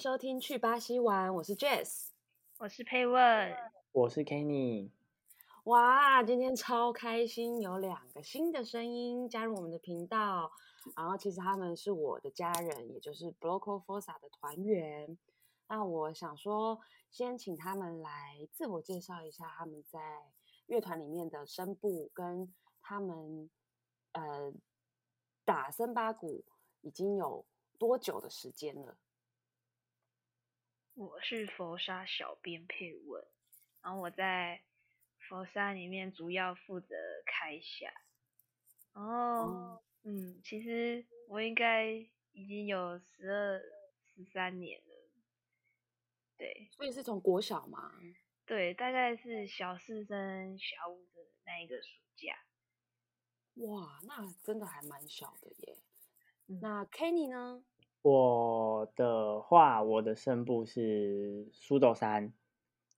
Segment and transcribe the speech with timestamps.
[0.00, 2.06] 收听去巴西玩，我是 Jess，
[2.56, 3.54] 我是佩问，
[3.92, 4.88] 我是 Kenny。
[5.64, 10.50] 哇，今天超开心，有两个新的声音加入我们的频道。
[10.96, 15.18] 然后其实他们是我的家人，也就是 Bloco Forza 的团员。
[15.68, 16.80] 那我想说，
[17.10, 20.00] 先请他们来自我介绍一下他们在
[20.64, 23.50] 乐团里面的声部，跟他们
[24.12, 24.50] 呃
[25.44, 26.42] 打森巴鼓
[26.80, 27.44] 已经有
[27.78, 28.96] 多久的时间了。
[30.94, 33.24] 我是佛沙小编佩文，
[33.82, 34.62] 然后我在
[35.28, 36.94] 佛沙里面主要负责
[37.24, 37.90] 开匣。
[38.92, 41.86] 哦，嗯，其实我应该
[42.32, 43.60] 已经有十二、
[44.14, 45.10] 十三年了。
[46.36, 47.92] 对，所以是从国小吗？
[48.44, 52.36] 对，大概是小四升小五的那一个暑假。
[53.54, 55.78] 哇，那真的还蛮小的耶。
[56.60, 57.64] 那 Kenny 呢？
[58.02, 62.32] 我的话，我的声部是苏斗山，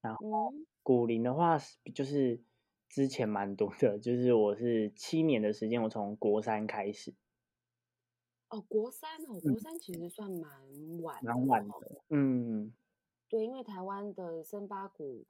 [0.01, 2.41] 然后古林的话是就是
[2.89, 7.15] 之前蛮多的，就是我是七年的时间，我从国三开始。
[8.49, 10.51] 哦，国三哦，国三其实算蛮
[11.03, 12.03] 晚，蛮晚的。
[12.11, 12.73] 嗯，
[13.29, 15.25] 对，因为台湾的森巴鼓，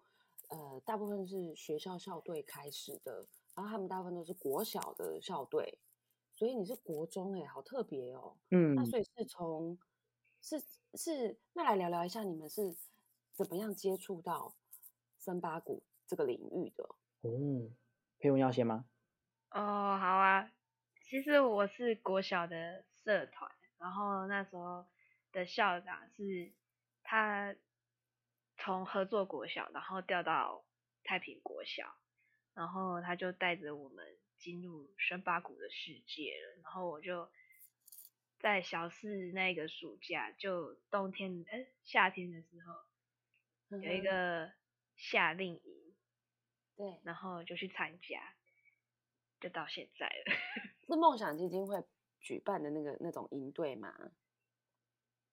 [0.49, 5.79] 呃，大部分是学校校队开始的，然后他们大部分都是国小的校队。
[6.43, 8.37] 所以你是国中哎，好特别哦。
[8.51, 9.79] 嗯，那所以是从
[10.41, 10.61] 是
[10.95, 12.75] 是那来聊聊一下，你们是
[13.33, 14.53] 怎么样接触到
[15.19, 16.83] 森巴鼓这个领域的？
[17.21, 17.71] 哦，
[18.19, 18.87] 佩文要先吗？
[19.53, 20.51] 哦，好啊。
[21.05, 24.85] 其实我是国小的社团，然后那时候
[25.31, 26.53] 的校长是
[27.05, 27.55] 他
[28.57, 30.65] 从合作国小，然后调到
[31.05, 31.95] 太平国小，
[32.53, 34.05] 然后他就带着我们。
[34.43, 37.31] 进入深八谷的世界了，然后我就
[38.41, 44.53] 在小四那个暑假，就冬天哎夏天的时候有一个
[44.97, 45.95] 夏令营，
[46.77, 48.35] 对，然后就去参加，
[49.41, 50.35] 就到现在了。
[50.89, 51.81] 是梦想基金会
[52.19, 53.95] 举办的那个那种营队吗？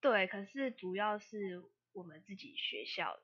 [0.01, 1.63] 对，可是主要是
[1.93, 3.23] 我们自己学校的。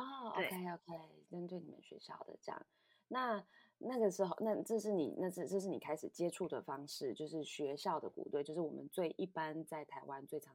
[0.00, 2.66] 哦，OK OK，针对你们学校的这样，
[3.08, 3.44] 那。
[3.78, 10.54] 那个时候，那这是你，那这这是你开始接触的方式，就是学校的鼓队，就是我们最一般在台湾最常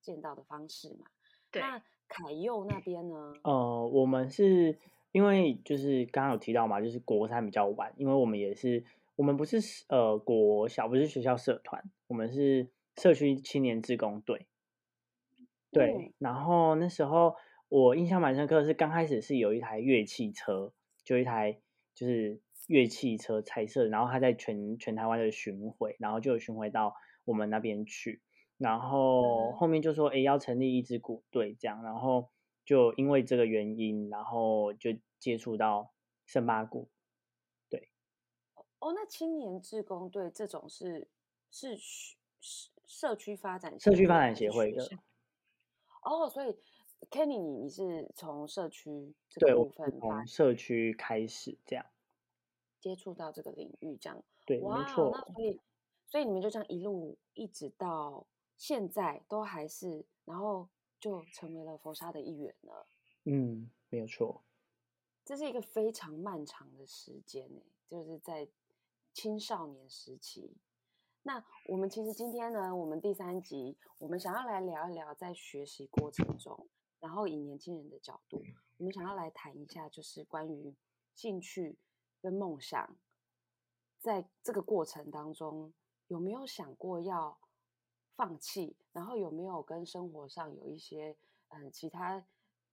[0.00, 1.06] 见到的方式嘛。
[1.50, 1.62] 对。
[1.62, 3.34] 那凯佑那边呢？
[3.44, 4.78] 呃，我们是
[5.12, 8.84] 因为就是刚刚有提到嘛，就是国三比较晚，因为我们也是，
[9.16, 9.58] 我们不是
[9.88, 14.46] 呃国小，不是学校社团，我们是社区青年志工队。
[15.70, 16.14] 对。
[16.18, 17.34] 然后那时候
[17.68, 20.72] 我印象蛮深刻，是刚开始是有一台乐器车，
[21.04, 21.60] 就一台
[21.98, 22.40] 就是。
[22.68, 26.94] 乐器车彩色，然后他在全全台湾的巡回，然后就巡回到
[27.24, 28.20] 我们那边去，
[28.58, 32.28] 然后后面就说，哎，要成立一支鼓队这样，然后
[32.66, 35.94] 就因为这个原因，然后就接触到
[36.26, 36.90] 圣巴鼓，
[37.70, 37.88] 对。
[38.80, 41.08] 哦，那青年志工队这种是
[41.50, 44.84] 是社社区发展社区发展协会的。
[46.02, 46.54] 哦，所以
[47.10, 51.86] Kenny，你你是从社区这个部分，从社区开始这样。
[52.80, 55.10] 接触到这个领域，这样对，没错。
[55.12, 55.60] 那所以，
[56.06, 58.26] 所以你们就这样一路一直到
[58.56, 60.68] 现在都还是，然后
[61.00, 62.86] 就成为了佛沙的一员了。
[63.24, 64.44] 嗯，没有错。
[65.24, 68.48] 这是一个非常漫长的时间呢，就是在
[69.12, 70.56] 青少年时期。
[71.22, 76.66] 那我们其实今天呢，我们第三集，我们想要来聊一聊在学习过程中，
[77.00, 78.42] 然后以年轻人的角度，
[78.76, 80.74] 我们想要来谈一下，就是关于
[81.14, 81.78] 兴趣。
[82.20, 82.96] 跟梦想，
[84.00, 85.72] 在这个过程当中，
[86.08, 87.38] 有没有想过要
[88.16, 88.76] 放弃？
[88.90, 91.16] 然后有没有跟生活上有一些
[91.50, 92.26] 嗯其他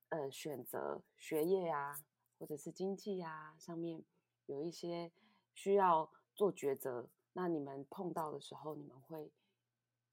[0.10, 1.94] 呃选择，学业啊，
[2.40, 4.04] 或者是经济啊上面
[4.48, 5.12] 有一些
[5.54, 7.08] 需要做抉择？
[7.34, 9.32] 那你们碰到的时候，你们会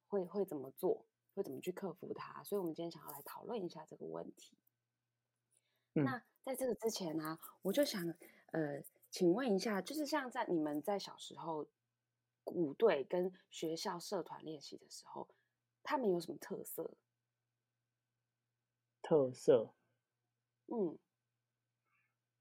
[0.09, 1.07] 会会怎么做？
[1.35, 2.43] 会怎么去克服它？
[2.45, 4.57] 所以，我们今天想要来讨论一下这个问题。
[5.93, 8.03] 那在这个之前呢，我就想
[8.53, 8.83] 呃。
[9.15, 11.67] 请问一下，就是像在你们在小时候
[12.45, 15.29] 鼓队跟学校社团练习的时候，
[15.83, 16.95] 他们有什么特色？
[19.03, 19.75] 特色？
[20.69, 20.99] 嗯，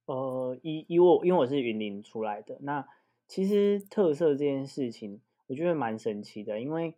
[0.05, 2.87] 呃，以以我因为我是云林出来的，那
[3.27, 6.97] 其实特色这件事情，我觉得蛮神奇的，因为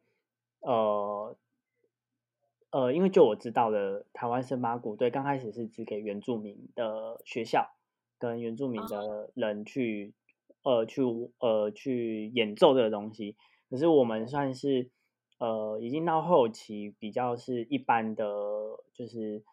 [0.60, 1.36] 呃
[2.73, 7.69] 呃，因为就我知道的，台湾圣马鼓队刚开始是只给原住民的学校。
[8.19, 10.13] 跟原住民的人去，
[10.63, 11.01] 呃，去
[11.39, 13.35] 呃去演奏这个东西，
[13.69, 14.91] 可是我们算是
[15.39, 18.23] 呃，已经到后期比较是一般的，
[18.93, 19.43] 就是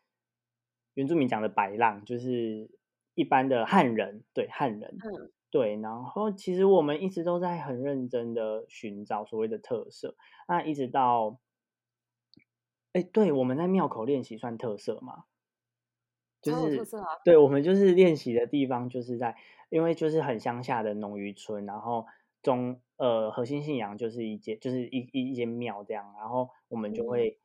[0.94, 2.70] 原住民讲的白浪，就是
[3.16, 5.74] 一般的汉人，对汉人，嗯，对。
[5.80, 10.14] 然后其实我们一直都在很认真的寻找所谓的特色，
[10.46, 11.40] 那一直到，
[12.92, 15.24] 哎，对，我们在庙口练习算特色吗？
[16.42, 17.06] 就是特色啊！
[17.24, 19.36] 对我们就是练习的地方，就是在
[19.68, 22.06] 因为就是很乡下的农渔村，然后
[22.42, 27.38] 中呃核心信仰就是一间就是一一一间庙这样，然后我们就嗯会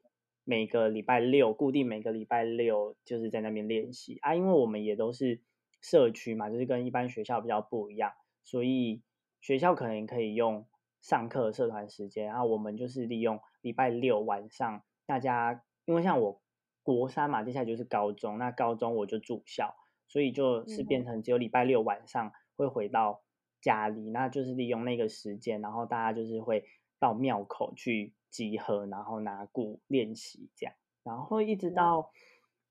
[0.46, 5.42] 每个礼拜六固定每个礼拜六就是在那边练习啊，因为我们也都是
[5.82, 8.14] 社区嘛，就是跟一般学校比较不一样，
[8.44, 9.04] 所以
[9.42, 10.66] 学校可能可以用
[11.02, 16.42] 上课社团时间，然后我们就是利用礼拜六晚上大家，因为像我
[16.84, 19.76] 国三嘛，接下来就是高中，那高中我就住校，
[20.08, 23.24] 所以就是嗯变成只有礼拜六晚上会回到
[23.62, 26.66] 家里，那就是利用那个时间，然后大家就是会
[27.00, 32.12] 到庙口去集合，然后拿鼓练习这样，然后一直到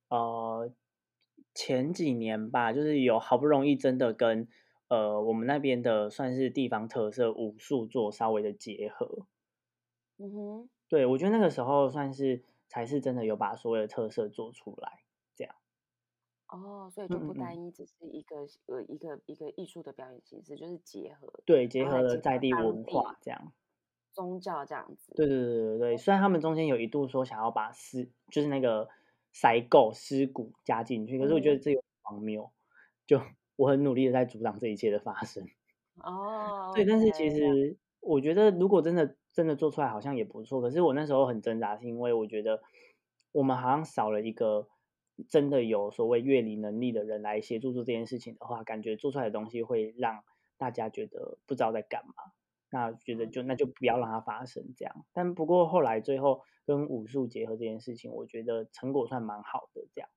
[0.08, 0.72] 呃
[1.54, 4.48] 前几年吧，就是有好不容易真的跟
[4.88, 9.26] 呃我们那边的算是地方特色武术做稍微的结合，
[10.19, 15.00] 嗯哼，对我觉得那个时候算是才是真的有把所有的特色做出来，
[15.34, 15.54] 这样。
[16.48, 23.52] 哦，所以就不单一只是一个呃一个一个艺术的表演形式，就是结合对，结合了在地文化这样。
[24.12, 25.12] 宗教这样子。
[25.16, 28.88] 对对对对对，虽然他们中间有一度说想要把尸，就是那个
[29.32, 32.52] 塞垢尸骨加进去，可是我觉得嗯这有点荒谬。
[33.06, 33.20] 就
[33.56, 35.48] 我很努力的在阻挡这一切的发生。
[35.96, 40.62] 哦，对，但是其实我觉得如果真的真的做出来，好像也不错。
[40.62, 42.62] 可是我那时候很挣扎，是因为我觉得
[43.32, 44.69] 我们好像少了一个
[45.28, 50.25] 真的有所谓乐理能力的人来协助做这件事情的话，感觉做出来的东西会让
[50.56, 52.14] 大家觉得不知道在干嘛。
[52.70, 55.04] 那觉得就那就不要让它发生这样。
[55.12, 60.10] 但不过后来最后跟武术结合这件事情，我觉得成果算蛮好的这样。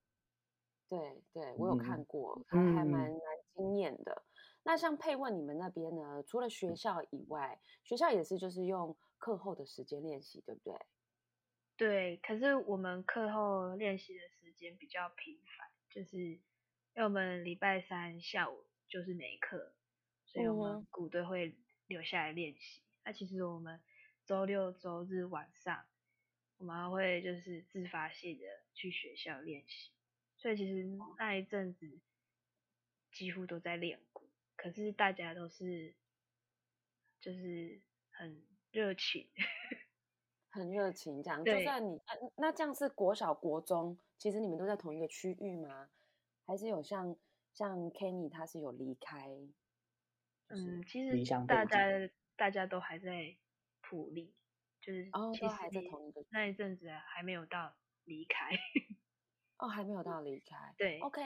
[0.90, 3.12] 对对，我有嗯看过，还蛮蛮
[3.56, 4.24] 惊艳的。
[4.64, 10.80] 那像配问你们那边呢，除了学校以外，学校也是就是用课后的时间练习，对不对？
[11.78, 16.42] 对，可是我们课后练习的时间比较频繁，就是因
[16.96, 19.76] 为我们礼拜三下午就是没课，
[20.26, 21.56] 所以我嗯们鼓队会
[21.86, 22.82] 留下来练习。
[23.04, 23.80] 那其实我们
[24.26, 25.86] 周六周日晚上，
[26.58, 29.92] 我们还会就是自发性的去学校练习，
[30.38, 30.84] 所以其实
[31.18, 32.00] 那一阵子
[33.12, 35.94] 几乎都在练鼓，可是大家都是
[37.22, 37.80] 就是
[38.10, 39.30] 很热情。
[40.50, 41.44] 很热情，这样。
[41.44, 45.90] 就算你那那这样是国小、国中，其实你们都在同一个区域吗？
[46.48, 47.16] 还是有像
[47.54, 49.28] 像 Kenny 他是有离开？
[50.50, 51.78] 就是嗯，其离实大家
[52.36, 53.38] 大家都还在
[53.82, 54.34] 普利，
[54.82, 57.76] 就是哦都还在同一个那一阵子还没有到
[58.06, 58.50] 离开。
[59.60, 60.74] 哦，还没有到离开。
[60.78, 61.22] 对，OK，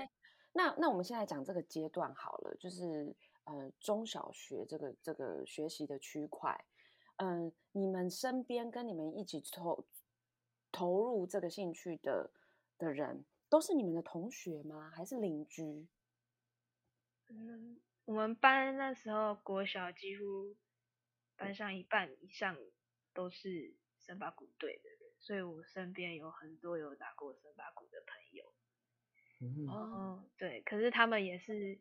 [0.51, 3.15] 那那我们现在讲这个阶段好了，就是
[3.45, 6.65] 呃中小学这个这个学习的区块，
[7.23, 9.85] 嗯、你们身边跟你们一起投
[10.71, 12.31] 投入这个兴趣的
[12.79, 14.89] 的人，都是你们的同学吗？
[14.89, 15.88] 还是邻居？
[17.27, 20.56] 嗯，我们班那时候国小几乎
[21.38, 22.57] 班上一半以上
[23.13, 28.51] 都是森巴鼓队的人，所以我身边有很多有打过森巴鼓的朋友。
[29.71, 31.80] 哦，对，可是他们也是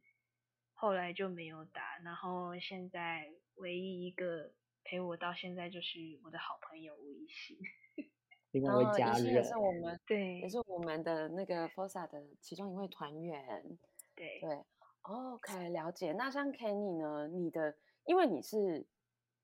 [0.75, 4.52] 后来就没有打，然后现在唯一一个
[4.84, 7.58] 陪我到现在就是我的好朋友吴一信。
[8.52, 13.78] 另外一位家人也是，我们对也是我们的那个 FOSA 的其中一位团员。
[14.16, 14.64] 对对
[15.02, 16.12] ，OK，了解。
[16.12, 17.28] 那像 Kenny 呢？
[17.28, 18.84] 你的，因为你是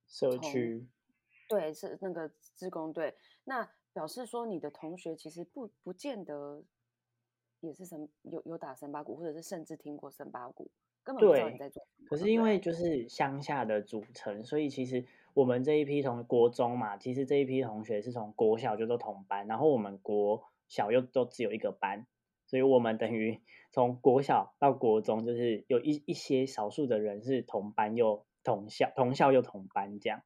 [0.08, 0.88] 社区，
[1.48, 3.14] 对，是那个志工队，
[3.44, 6.64] 那表示说你的同学其实不不见得
[7.60, 10.68] 也是森有有打森巴鼓，或者是甚至听过森巴鼓，
[11.04, 12.08] 根本不知道你对在做什么。
[12.08, 22.06] 可是因为就是乡下的组成，所以其实我们这一批同国中嘛，其实这一批同学是从国小就都同班，然后我们国小又都只有一个班，
[22.46, 30.22] 所以我们等于 从国小到国中，就是有一一些少数的人是同班又同校，同校又同班这样。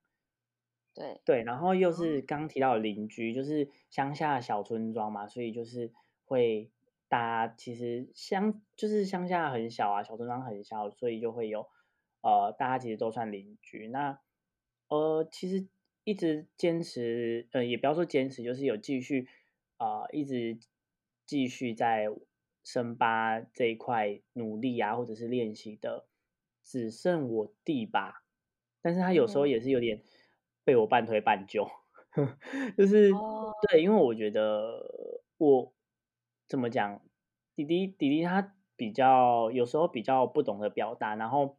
[0.94, 5.92] 对，对，然后又是刚刚提到的邻居，就是乡下小村庄嘛，所以就是
[6.24, 6.70] 会
[7.08, 11.66] 大家其实乡就是乡下很小啊，小村庄很小，所以就会有
[12.22, 13.88] 呃大家其实都算邻居。
[13.88, 14.20] 那
[14.90, 15.68] 呃其实
[16.04, 19.28] 一直坚持，呃也不要说坚持，就是有继续
[19.78, 20.58] 呃一直
[21.24, 22.08] 继续在
[22.64, 26.08] 深八这一块努力啊，或者是练习的，
[26.64, 28.24] 只剩我弟吧。
[28.82, 30.02] 但是他有时候嗯也是有点
[30.64, 31.68] 被我半推半就，
[32.76, 35.74] 就是哦对，因为我觉得我
[36.48, 37.02] 怎么讲，
[37.54, 41.58] 弟弟弟弟他比较有时候比较不懂得表达，然后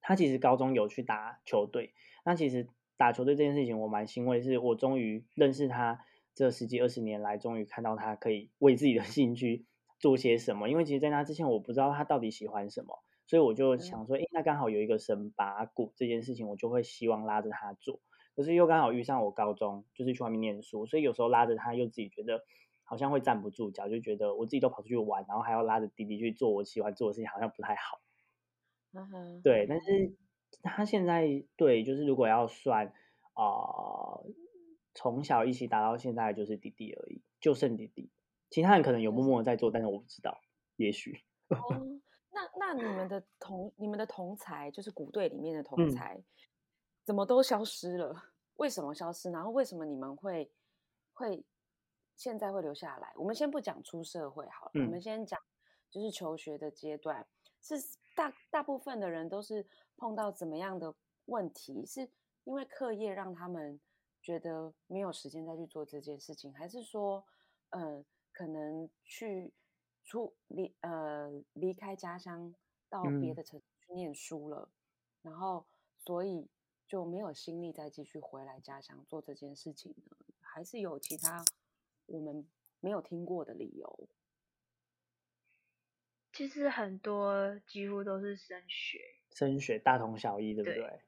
[0.00, 1.94] 他其实高中有去打球队，
[2.26, 6.00] 那其实打球队这件事情我蛮欣慰，是我终于认识他
[6.34, 9.64] 这十几二十年来，终于看到他可以为自己的 兴趣
[10.00, 12.98] 做些什么，因为其实在他之前我不知道他到底喜欢什么。
[13.28, 18.00] 所以我就想说，诶，那刚好有一个神拔鼓这件事情，我就会希望拉着他做。
[18.34, 22.42] 可是又刚好遇上我高中就是去外面念书，所以有时候拉着他又自己觉得
[22.84, 28.00] 好像会站不住脚，就觉得我自己都跑出去玩，然后还要拉着弟弟去做我喜欢做的事情，好像不太好。
[29.42, 30.14] 对，但是
[30.66, 32.92] 他现在对，就是如果要算
[33.34, 34.26] 啊、呃
[34.98, 38.10] 从小一起打到现在就是弟弟而已，就剩弟弟，
[38.48, 40.40] 其他人可能有默默的在做，但是我不知道，
[40.76, 41.22] 也许。
[41.48, 41.58] 哦，
[42.32, 46.18] 那那你们的同你们的同才，就是鼓队里面的同嗯才，
[47.04, 48.32] 怎么都消失了？
[48.54, 49.30] 为什么消失？
[49.30, 50.50] 然后为什么你们会
[51.12, 51.44] 会
[52.14, 53.12] 现在会留下来？
[53.16, 55.38] 我们先不讲出社会好了，我们嗯先讲
[55.90, 57.26] 就是求学的阶段，
[57.60, 57.74] 是
[58.16, 59.64] 大大部分的人都是
[59.96, 60.92] 碰到怎么样的
[61.26, 61.84] 问题？
[61.86, 62.10] 是
[62.44, 63.78] 因为课业让他们
[64.22, 67.24] 觉得没有时间再去做这件事情，还是说，
[67.70, 69.52] 呃，可能去
[70.02, 72.54] 出离呃离开家乡
[72.88, 74.68] 到别嗯的城市去念书了，
[75.22, 75.66] 然后
[75.98, 76.48] 所以
[76.86, 80.16] 就没有心力再继续回来家乡做这件事情呢？
[80.40, 81.44] 还是有其他
[82.06, 82.48] 我们
[82.80, 84.08] 没有听过的理由？
[86.36, 88.98] 其实很多几乎都是升学，
[89.30, 91.00] 升学大同小异，对不对对？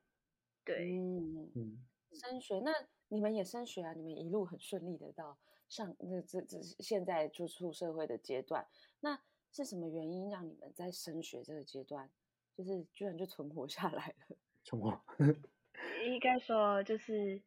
[0.65, 2.73] 对，嗯，嗯，升学，那
[3.09, 3.93] 你们也升学啊？
[3.93, 8.67] 你们一路很顺利的到上那这这现在就出社会的阶段，
[9.01, 12.11] 那是什么原因让你们在升学这个阶段，
[12.57, 14.37] 就是居然就存活下来了？
[14.65, 14.99] 存活？
[16.07, 17.43] 应该说就是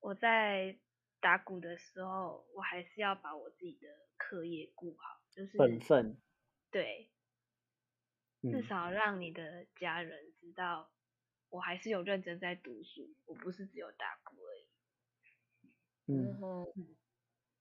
[0.00, 0.78] 我在
[1.20, 6.16] 打鼓的时候，我还是要把我自己的课业顾好，就是本分，
[6.72, 7.08] 对，
[8.40, 10.90] 至嗯，少让你的家人知道，
[11.50, 14.66] 我还是有认真在读书，我不是只有打鼓而已。
[16.06, 16.96] 嗯，哼，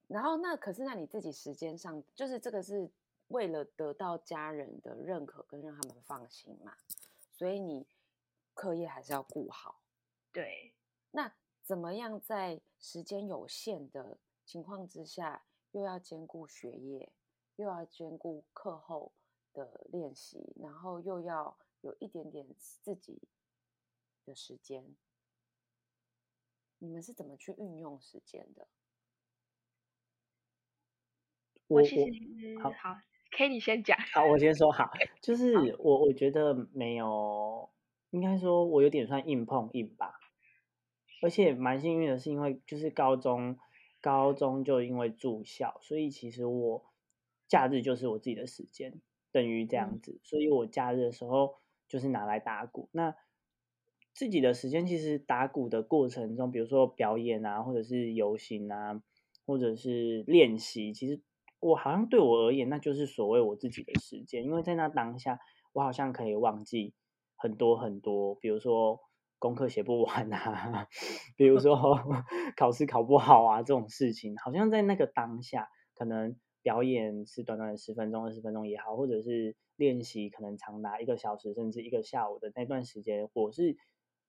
[0.07, 2.89] 然后那可是那你自己时间上，就是这个是
[3.27, 6.75] 为了得到家人的认可跟让他们放心嘛，
[7.33, 7.85] 所以你
[8.53, 9.81] 课业还是要顾好。
[10.31, 10.73] 对，
[11.11, 17.11] 那怎么样在时间有限的情况之下，又要兼顾学业，
[17.61, 19.13] 又要兼顾课后
[19.53, 23.21] 的练习，然后又要有一点点自己
[24.25, 24.95] 的时间，
[26.79, 28.67] 你们是怎么去运用时间的？
[31.67, 32.99] 我我其实好好
[33.31, 33.97] ，K 你先讲。
[34.13, 34.91] 好，我先说好，
[35.21, 37.69] 就是我我觉得没有，
[38.09, 40.19] 应该说我有点算硬碰硬吧，
[41.21, 43.57] 而且蛮幸运的是，因为就是高中
[44.01, 46.90] 高中就因为住校，所以其实我
[47.51, 50.01] 假日就是我自己的时间，等于这样嗯。
[50.01, 51.55] 子，所以我假日的时候
[51.89, 52.87] 就是拿来打鼓。
[52.93, 53.13] 那
[54.13, 59.03] 自己的时间其实打鼓的过程中，比如说表演啊，或者是游行啊，
[59.45, 61.21] 或者是练习，其实
[61.59, 65.37] 我好像对我而言，那就是所谓我自己的时间，因为在那当下，
[65.73, 66.93] 我好像可以忘记
[67.35, 69.01] 很多很多，比如说
[69.39, 70.87] 功课写不完啊，
[71.35, 71.99] 比如说
[72.55, 83.77] 考试考不好啊这种事情，好像在那个当下，可能表演是短短的十分钟、二十分钟也好，或者是练习可能长达一个小时甚至一个下午的那段时间，我是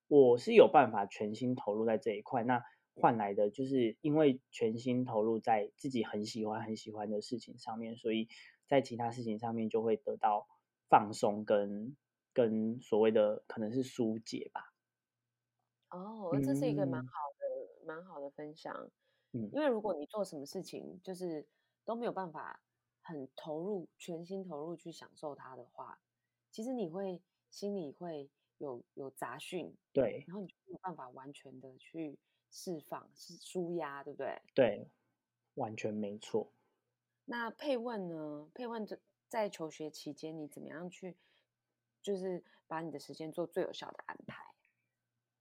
[0.09, 2.63] 我是有办法全心投入在这一块，那
[2.95, 8.29] 换来的就是因为全心投入在自己很喜欢很喜欢的事情上面，所以
[8.67, 10.47] 在其他事情上面就会得到
[10.89, 11.97] 放松跟
[12.33, 14.73] 跟所谓的可能是疏解吧。
[15.91, 18.91] 哦，这是一个蛮嗯好的、蛮好的分享。
[19.33, 21.47] 嗯因为如果你做什么事情，就是
[21.85, 22.63] 都没有办法
[23.03, 26.01] 很投入、全心投入去享受它的话，
[26.51, 32.19] 其实你会心里会有有杂讯，对然后你就没有办法完全的去
[32.51, 34.41] 释放、是舒压，对不对？
[34.55, 34.91] 对，
[35.55, 36.53] 完全没错。
[37.25, 38.51] 那配问呢？
[38.55, 41.17] 配问这在求学期间，你怎么样去，
[42.03, 44.55] 就是把你的时间做最有效的安排？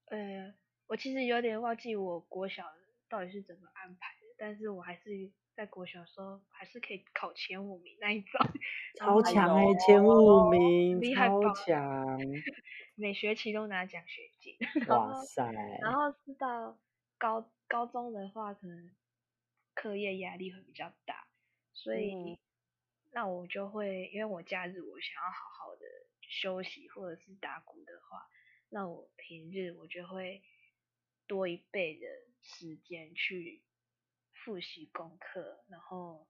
[0.06, 0.54] 呃，
[0.86, 2.64] 我其实有点忘记我国小
[3.08, 8.40] 到底是怎么安排的，但是我还是在国小的时候还是可以考前五名那一种，
[8.98, 12.18] 超强哎、哎前五名，超厉害爆了强！
[12.96, 14.56] 每学期都拿奖学金。
[14.88, 15.44] 哇塞！
[15.80, 16.76] 然后是到
[17.18, 18.90] 高高中的话，可能
[19.74, 21.28] 课业压力会比较大，
[21.72, 22.38] 所以嗯
[23.12, 25.86] 那我就会因为我假日我想要好好的
[26.22, 28.26] 休息或者是打鼓的话，
[28.70, 30.42] 那我平日我就会
[31.28, 32.06] 多一倍的
[32.40, 33.62] 时间去
[34.44, 36.26] 复习功课，然后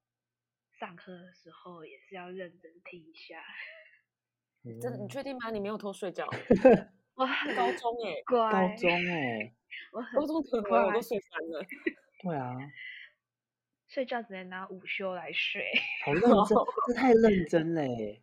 [0.79, 3.43] 上课的时候也是要认真听一下。
[4.81, 5.51] 真的，你嗯确定吗？
[5.51, 6.27] 你没有偷睡觉？
[7.15, 7.27] 我
[7.57, 9.55] 高中哎、乖，高中哎、
[9.93, 11.65] 我很高中可乖我都睡翻了。
[12.23, 12.55] 对啊，
[13.89, 15.73] 睡觉只能拿午休来睡。
[16.05, 18.23] 好认真，这太认真嘞。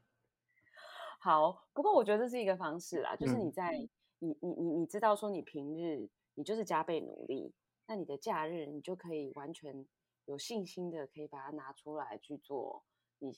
[1.20, 3.72] 好，不过我觉得这是一个方式啦，就是嗯你在、
[4.20, 7.54] 你你你你知道说你平日你就是加倍努力，
[7.90, 9.88] 那你的假日你就可以完全
[10.26, 12.86] 有信心的可以把它拿出来去做
[13.18, 13.34] 你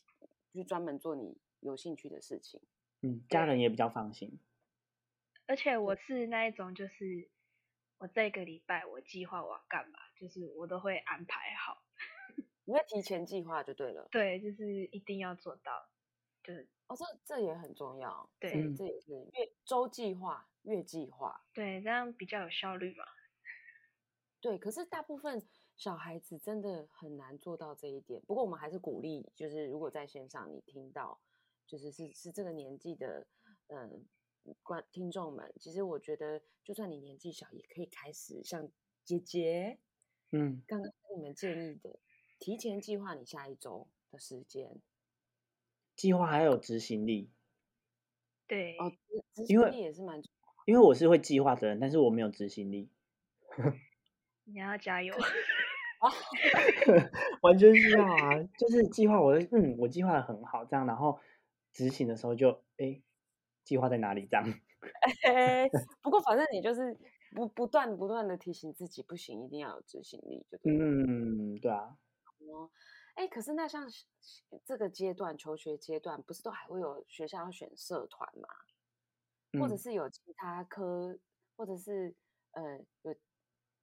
[0.51, 2.61] 去专门做你有兴趣的事情。
[2.99, 4.41] 嗯，家人也比较放心。
[5.47, 7.29] 而且我是那一种，就是
[7.97, 11.81] 我这个礼拜我计划我要干嘛，就是我都会安排好。
[12.65, 14.09] 你会提前计划就对了。
[14.11, 15.89] 对，就是一定要做到。
[16.43, 18.29] 就是哦，这这也很重要。
[18.37, 21.41] 对这也是月周计划、月计划。
[21.53, 23.05] 对，这样比较有效率嘛。
[24.41, 28.21] 对，可是大部分小孩子真的很难做到这一点。
[28.27, 31.21] 不过我们还是鼓励，就是如果在线上你听到，
[31.67, 33.27] 就是是是这个年纪的，
[33.67, 34.05] 嗯，
[34.63, 38.67] 观听众们，其实我觉得，就算你年纪小，也可以开始像
[39.05, 39.77] 姐姐
[40.31, 41.99] 嗯，刚刚跟你们建议的，
[42.39, 44.81] 提前计划你下一周的时间。
[45.95, 47.29] 计划还有执行力，
[48.47, 48.91] 对，哦，
[49.35, 52.89] 执行力也是蛮重要因为我是会计划的人，但是我没有执行力，
[54.45, 55.15] 你要加油。
[57.41, 58.43] 完全需要啊。
[58.57, 61.19] 就是计划我的，嗯，我计划的很好，这样，然后
[61.71, 63.01] 执行的时候就，哎，
[63.63, 64.27] 计划在哪里？
[64.27, 64.45] 这样，
[65.23, 65.69] 哎
[66.01, 66.97] 不过反正你就是
[67.35, 70.73] 不不断不断的提醒自己，不行，一定要有执行力，就对。
[70.73, 71.95] 嗯，对啊，
[72.39, 72.71] 哦，
[73.13, 73.87] 哎，可是那像
[74.65, 78.49] 这个阶段，求学阶段，不是都还会有学校要选社团吗？
[79.59, 81.19] 或者嗯是有其他科，
[81.55, 82.15] 或者是
[82.53, 83.13] 呃有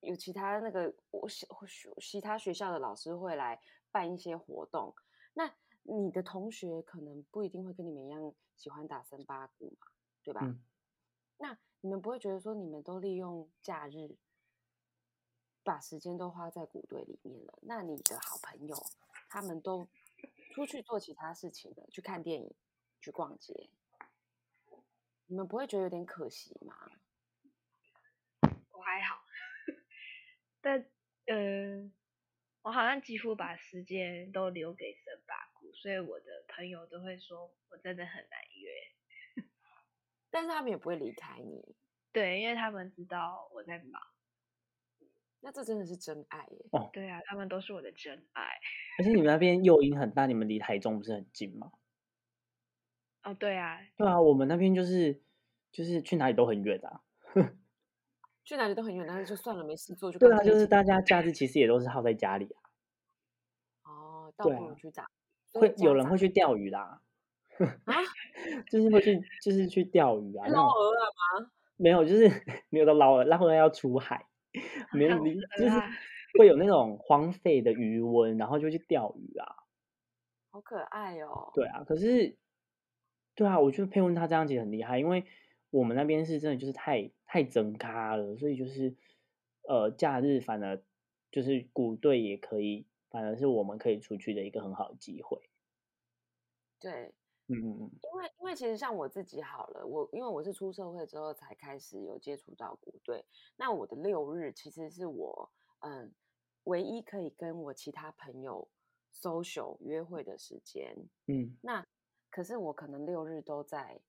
[0.01, 4.95] 有其他那个我其或许其他学校的老师会来办一些活动。
[5.35, 9.87] 那你的同学可能不一定会跟你们一样喜欢打森巴鼓嘛，
[10.23, 10.41] 对吧？
[10.45, 10.63] 嗯
[11.41, 14.17] 那你们不会觉得说你们都利用假日
[15.63, 17.59] 把时间都花在鼓队里面了？
[17.63, 18.77] 那你的好朋友
[19.29, 19.89] 他们都
[20.53, 22.53] 出去做其他事情了，去看电影、
[23.01, 23.71] 去逛街，
[25.27, 26.75] 你们不会觉得有点可惜吗？
[28.73, 29.23] 我还好，
[30.69, 30.85] 但
[31.35, 31.91] 呃，
[32.61, 39.45] 我好像几乎把时间都留给森巴鼓，所以我的朋友都会说我真的很难约。
[40.31, 41.75] 但是他们也不会离开你，
[42.13, 44.03] 对，因为他们知道我在忙。
[45.41, 46.91] 那这真的是真爱耶！
[46.93, 48.43] 对啊，他们都是我的真爱。
[48.99, 51.73] 而且你们那边诱因很大，你们离台中不是很近吗？
[53.23, 55.23] 哦，对啊，对啊，我们那边就是
[55.73, 57.01] 就是去哪里都很远啊。
[58.49, 62.49] 去哪里都很远，但是就算了，没事做就对啊，就是大家假日其实也都是耗在家里
[63.83, 65.07] 啊，哦， 倒不如去打。
[65.53, 67.03] 会有人会去钓鱼啦，
[67.85, 67.95] 啊，
[68.73, 72.27] 就是会去就是去钓鱼啊，那捞种鹅啊， 没有，就是
[72.71, 74.25] 没有到捞鹅，捞鹅要出海，
[74.95, 75.83] 没有，就是
[76.39, 79.57] 会有那种荒废的余温，然后就去钓鱼啊。
[80.51, 81.51] 好可爱哦。
[81.55, 82.35] 对啊，可是，
[83.35, 85.27] 对啊，我觉得佩文他这样其实很厉害，因为
[85.71, 88.97] 我们那边是真的就是太太整咖了，所以就是
[89.69, 90.83] 呃，假日反而
[91.31, 95.51] 就是鼓队也可以，反而是我们可以出去的一个很好的机会。
[96.81, 97.15] 对，
[97.49, 103.25] 嗯嗯嗯，因为因为其实像我自己好了，我因为我是出社会之后才开始有接触到鼓队，
[103.57, 105.51] 那我的六日其实是我
[105.81, 106.15] 嗯
[106.65, 108.69] 唯一可以跟我其他朋友
[109.13, 110.97] social 约会的时间。
[111.27, 111.87] 嗯那
[112.31, 114.01] 可是我可能六日都在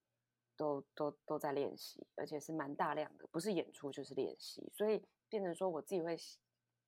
[0.60, 6.18] 都都都在练习，而且是蛮大量的，不是演出就是练习，所以变成说我自己会，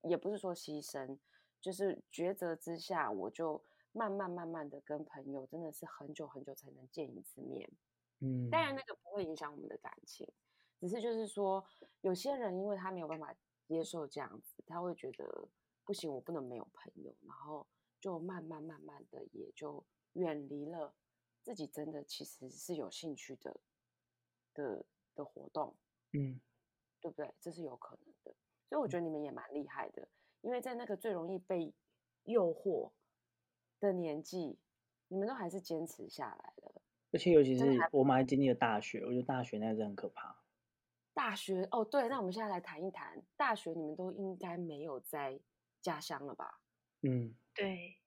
[0.02, 1.18] 也不是说牺牲，
[1.62, 7.70] 就是抉择之下，我就慢慢慢慢的跟朋友真的是很久很久才能见一次面。
[8.20, 10.28] 嗯，当然那个不会影响我们的感情，
[10.82, 11.64] 只是就是说
[12.02, 13.34] 有些人因为他没有办法
[13.66, 15.48] 接受这样子，他会觉得
[15.86, 17.66] 不行，我不能没有朋友，然后
[18.02, 19.82] 就慢慢慢慢的也就
[20.14, 20.94] 远离了
[21.42, 23.60] 自己真的其实是有兴趣的
[24.54, 25.76] 的的活动，
[26.14, 26.40] 嗯
[27.00, 27.34] 对不对？
[27.40, 28.36] 这是有可能的，
[28.70, 30.08] 所以我觉得你们也蛮厉害的，
[30.42, 31.74] 因为在那个最容易被
[32.24, 32.92] 诱惑
[33.80, 34.60] 的年纪，
[35.08, 36.82] 你们都还是坚持下来了。
[37.12, 40.44] 而且尤其是我们还经历了大学，我觉得大学那真的很可怕。
[41.14, 45.38] 大学哦，对，那我们现在来谈一谈大学，你们都应该没有在
[45.82, 46.62] 家乡了吧？
[47.02, 48.01] 嗯，对，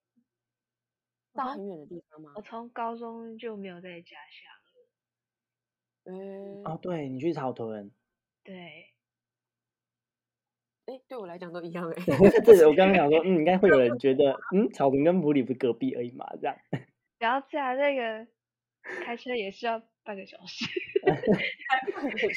[1.34, 2.42] 到很远的地方吗我？
[2.42, 4.52] 从高中就没有在家乡。
[6.06, 7.90] 嗯、哦，对你去草屯，
[8.42, 8.54] 对，
[10.84, 11.94] 哎，对我来讲都一样哎。
[12.44, 16.54] 对，我刚刚想说，嗯，应该会有人觉得， 嗯，草屯跟普里不是隔壁而已嘛，这样。
[17.18, 18.26] 不要这样，那个
[19.02, 20.66] 开车也是要半个小时。
[21.06, 22.36] 半个小时，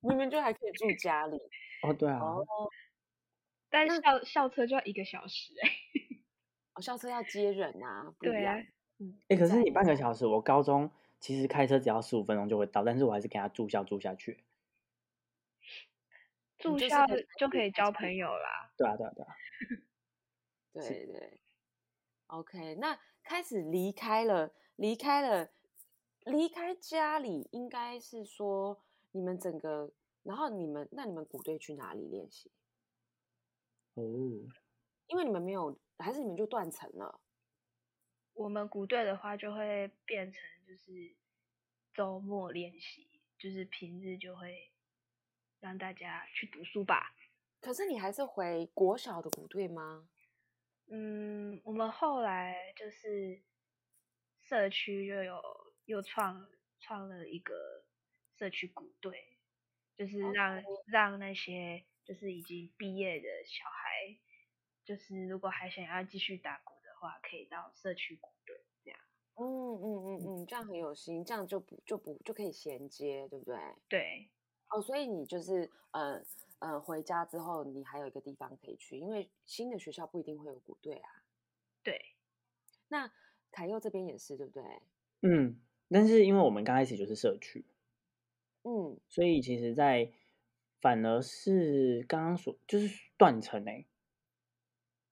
[0.00, 1.36] 明明就还可以住家里。
[1.82, 2.18] 哦，对啊。
[2.18, 2.46] 哦。
[3.68, 5.68] 但校校车就要一个小时哎。
[6.74, 8.14] 哦，校车要接人啊。
[8.20, 8.56] 对啊。
[8.98, 9.18] 嗯。
[9.28, 14.42] 哎，可是你半个小时，我高中其实开车只要十五分钟就会到，但是我还是给他住校住下去。
[16.58, 17.04] 住校
[17.38, 18.72] 就可以交朋友啦。
[18.76, 19.34] 对啊，对啊，对啊。
[20.72, 21.40] 对对。
[22.28, 25.50] OK，那开始离开了，离开了，
[26.24, 28.80] 离开家里，应该是说
[29.10, 32.50] 你们整个，然后你们，那你们鼓队去哪里练习？
[33.94, 34.02] 哦，
[35.08, 37.20] 因为你们没有，还是你们就断层了？
[38.34, 41.14] 我们鼓队的话，就会变成就是
[41.94, 44.70] 周末练习，就是平日就会。
[45.62, 47.14] 让大家去读书吧。
[47.60, 50.08] 可是你还是回国小的鼓队吗？
[50.90, 53.40] 嗯，我们后来就是
[54.40, 55.40] 社区就有
[55.84, 56.48] 又创
[56.80, 57.84] 创了一个
[58.36, 59.38] 社区鼓队，
[59.94, 63.81] 就是让让那些就是已经毕业的小孩，
[64.84, 68.98] 就是如果还想要继续打鼓的话，可以到社区鼓队这样。
[69.36, 73.56] 嗯嗯嗯嗯，这样很有心，这样就不就不就可以衔接，对不对？
[73.88, 74.28] 对。
[74.68, 76.24] 哦，所以你就是嗯
[76.60, 81.10] 嗯回家之后，你还有一个地方可以去，因为新的学校不一定会有鼓队啊。
[81.82, 82.14] 对，
[82.88, 83.12] 那
[83.50, 84.62] 凯佑这边也是，对不对？
[85.20, 87.64] 嗯，但是因为我们刚开始就是社区，
[88.62, 90.10] 嗯，所以其实，在
[90.80, 93.84] 反而是刚刚说就是断层哎，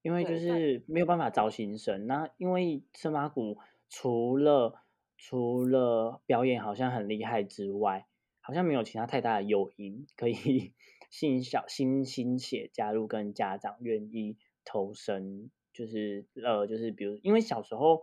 [0.02, 2.06] 因为就是没有办法招新生。
[2.06, 3.58] 那因为圣马鼓
[3.88, 4.82] 除了
[5.16, 8.06] 除了表演好像很厉害之外，
[8.40, 10.72] 好像没有其他太大的诱因可以
[11.10, 18.02] 吸引小新新血加入，跟家长愿意投身，就是呃，就是比如，因为小时候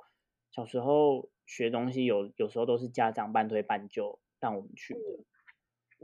[0.52, 5.00] 小时候学东西有有时候都是家长半推半就让我们去的，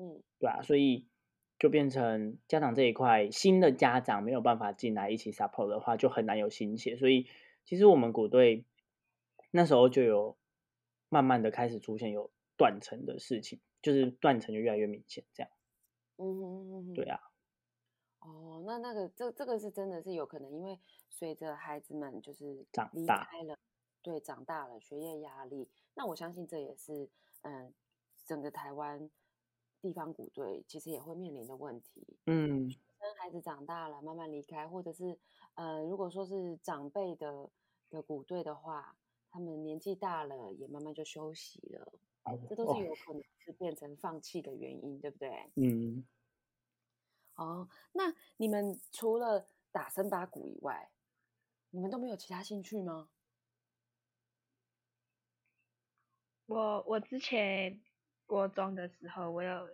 [0.02, 1.06] 嗯，对啊，所以
[1.64, 7.26] 就变成家长这一块新的家长没有办法进来一起 support 的话，就很难有心血，所以
[7.64, 8.66] 其实我们鼓队
[9.50, 10.36] 那时候就有
[11.08, 13.62] 慢慢的开始出现有断层的事情。
[13.82, 15.50] 就是断层就越来越明显，这样。
[16.18, 17.22] 嗯哼，对啊。
[18.20, 20.78] 哦，那那个这这个是真的是有可能，因为
[21.10, 23.58] 随着孩子们就是长大了，
[24.02, 27.10] 对，长大了，学业压力，那我相信这也是
[27.44, 27.74] 嗯，
[28.26, 29.10] 整个台湾
[29.84, 32.18] 地方鼓队其实也会面临的问题。
[32.26, 35.20] 嗯，跟孩子长大了，慢慢离开，或者是
[35.56, 37.50] 呃，如果说是长辈的
[37.90, 38.96] 的鼓队的话，
[39.30, 41.94] 他们年纪大了，也慢慢就休息了。
[42.48, 45.52] 这都是有可能是变成放弃的原因，对不对？
[45.56, 46.06] 嗯。
[47.36, 50.90] 哦，那你们除了打森巴鼓以外，
[51.72, 53.10] 你们都没有其他兴趣吗？
[56.46, 57.82] 我我之前
[58.26, 59.70] 国中的时候，我有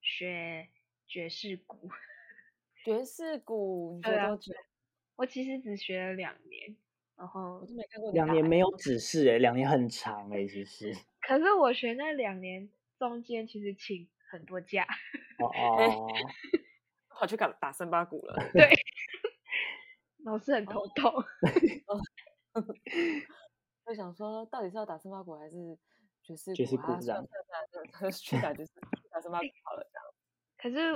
[0.00, 0.68] 学
[1.06, 1.90] 爵士鼓。
[2.84, 4.52] 爵士鼓，你学多久？
[5.14, 6.76] 我其实只学了两年，
[7.16, 8.10] 然后我都没看过。
[8.12, 10.92] 两年没有指示哎，两年很长哎，其实。
[11.22, 14.84] 可是我学那两年中间，其实请很多假，
[15.38, 16.08] 哦，
[17.10, 18.50] 跑去打打森巴鼓了。
[18.52, 18.68] 对，
[20.24, 21.12] 老师很头痛。
[23.86, 25.78] 就想说，到底是要打森巴鼓还是
[26.22, 26.96] 爵士爵士鼓？
[27.00, 27.24] 这样，
[28.20, 28.72] 去打爵士，
[29.10, 30.06] 打森巴鼓好了这样。
[30.58, 30.92] 可是，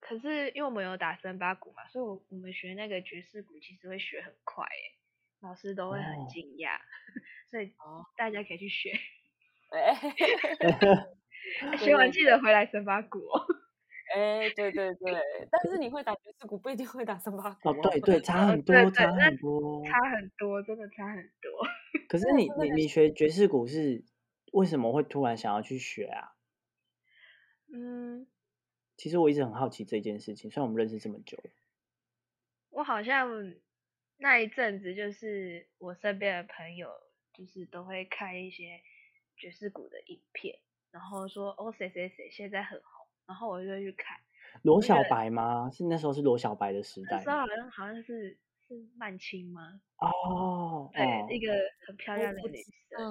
[0.00, 4.96] 可是因为我们有打森巴鼓嘛，所以我我们学那个爵士鼓其实会学很快，哎，
[5.40, 6.78] 老师都会很惊讶，
[7.50, 7.72] 所以
[8.16, 8.92] 大家可以去学。
[9.70, 9.94] 哎，
[11.76, 13.20] 学完记得回来森巴鼓。
[14.12, 15.14] 哎，对对对，
[15.52, 17.68] 但是你会打爵士鼓，不一定会打森巴鼓。
[17.68, 21.64] 哦，对对，差很多，差很多，差很多，真的差很多。
[22.08, 24.02] 可是你你你学爵士鼓是
[24.52, 26.34] 为什么会突然想要去学啊？
[27.72, 28.26] 嗯，
[28.96, 31.50] 其实我一直很好奇这件事情，虽然我们认识这么久了。
[32.70, 33.54] 我好像
[34.16, 36.90] 那一阵子就是我身边的朋友，
[37.32, 38.80] 就是都会看一些。
[39.36, 40.58] 爵士鼓的影片，
[40.90, 44.20] 然后说哦谁谁谁现在很红，然后我就去看
[44.60, 45.70] 罗小白吗？
[45.72, 48.36] 是那时候是罗小白的时代，那时候好像好像是
[48.68, 49.80] 是曼青吗？
[49.96, 51.54] 哦，对，一个
[51.86, 52.58] 很漂亮的女
[52.90, 53.08] 生，然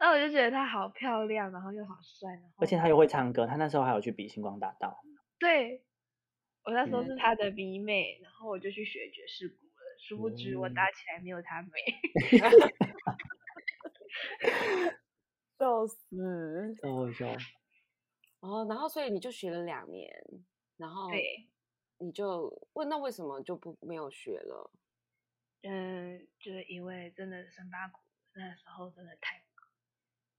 [0.00, 5.00] 后我就觉得她好漂亮，然后又好帅，然后而且她又会唱歌，她那时候还有去比星光大道，
[5.38, 5.84] 对
[6.64, 11.70] 我那时候是她的迷妹，然后我就去学爵士鼓了，殊不知我打起来没有她美。
[15.58, 17.26] 笑死，好笑。
[18.40, 20.10] 哦，然后所以你就学了两年。
[20.76, 21.48] 然后对，
[21.98, 24.70] 你就问那为什么就不没有学了？
[25.62, 27.98] 嗯，就是因为真的森巴鼓
[28.34, 29.45] 那时候真的太忙，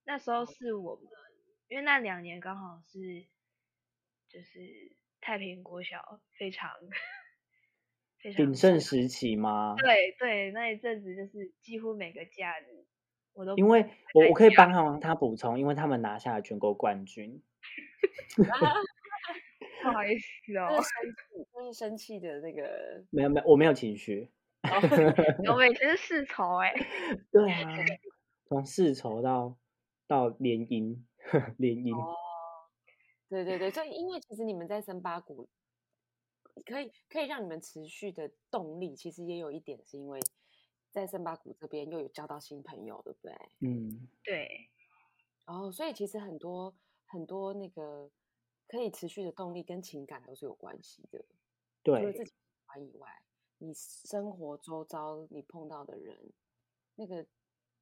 [0.08, 1.04] 那时候是我们，
[1.67, 3.28] 因为那两年刚好是
[4.30, 6.72] 就是太平国小非常
[8.17, 9.76] 非常鼎盛盛时期吗？
[9.78, 12.86] 对对，那一阵子就是几乎每个假日
[13.34, 17.43] 我都因为我我可以家帮他他补充，因为他们拿下了全国冠军。
[19.84, 23.06] 不好意思这哦是，生气，就是生气的那个。
[23.10, 24.32] 没有没有，我没有情绪。
[25.52, 26.74] 我们以前是世仇哎，
[27.32, 27.76] 对啊，
[28.48, 29.58] 从世仇到
[30.08, 31.04] 到联姻，
[31.58, 31.96] 联姻。
[31.96, 32.15] 哦，
[33.30, 35.50] 对对对，所以因为其实你们在森巴谷
[36.65, 40.20] 可以可以让你们持续的动力，其实也有一点是因为
[40.89, 43.36] 在森巴谷这边又有交到新朋友，对不对？
[43.60, 44.70] 嗯，对
[45.46, 46.74] 哦，所以其实很多
[47.06, 48.10] 很多那个
[48.67, 51.24] 可以持续的动力跟情感都是有关系的，
[51.84, 53.10] 除了自，己喜以外，
[53.60, 56.34] 你生活周遭你碰到的人，
[56.96, 57.26] 那个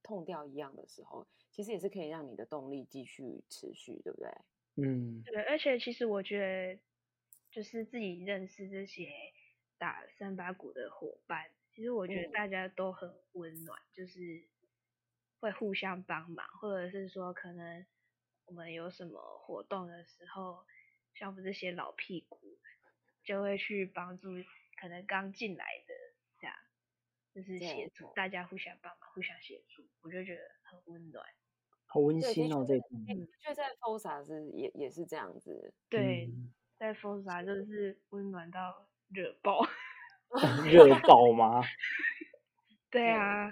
[0.03, 4.29] 痛掉一样的时候，其实也是可以让你的动力继续持续，对不对？
[4.75, 6.77] 嗯，对，而且其实我觉得
[7.49, 9.09] 就是自己认识这些
[9.77, 14.43] 打三八鼓的伙伴，其实我觉得嗯大家都很温暖，就是
[15.39, 17.85] 会互相帮忙，或者是说可能
[18.47, 20.65] 我们有什么活动的时候，
[21.13, 22.37] 像我们这些老屁股
[23.23, 24.27] 就会去帮助
[24.75, 25.93] 可能刚进来的
[26.37, 26.53] 这样，
[27.33, 31.25] 就是协助大家互相帮忙、互相协助，我就觉得很温暖。
[31.95, 35.73] 好温馨哦，确，这的确在 Fosa 是也也是这样子。
[35.87, 39.61] 对，嗯，在 Fosa 就是温暖到热爆。
[40.69, 41.61] 热爆吗？
[42.91, 43.49] 对对啊，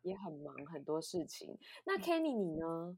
[0.00, 1.58] 也很忙很多事情。
[1.84, 2.96] 那 Kenny 你呢？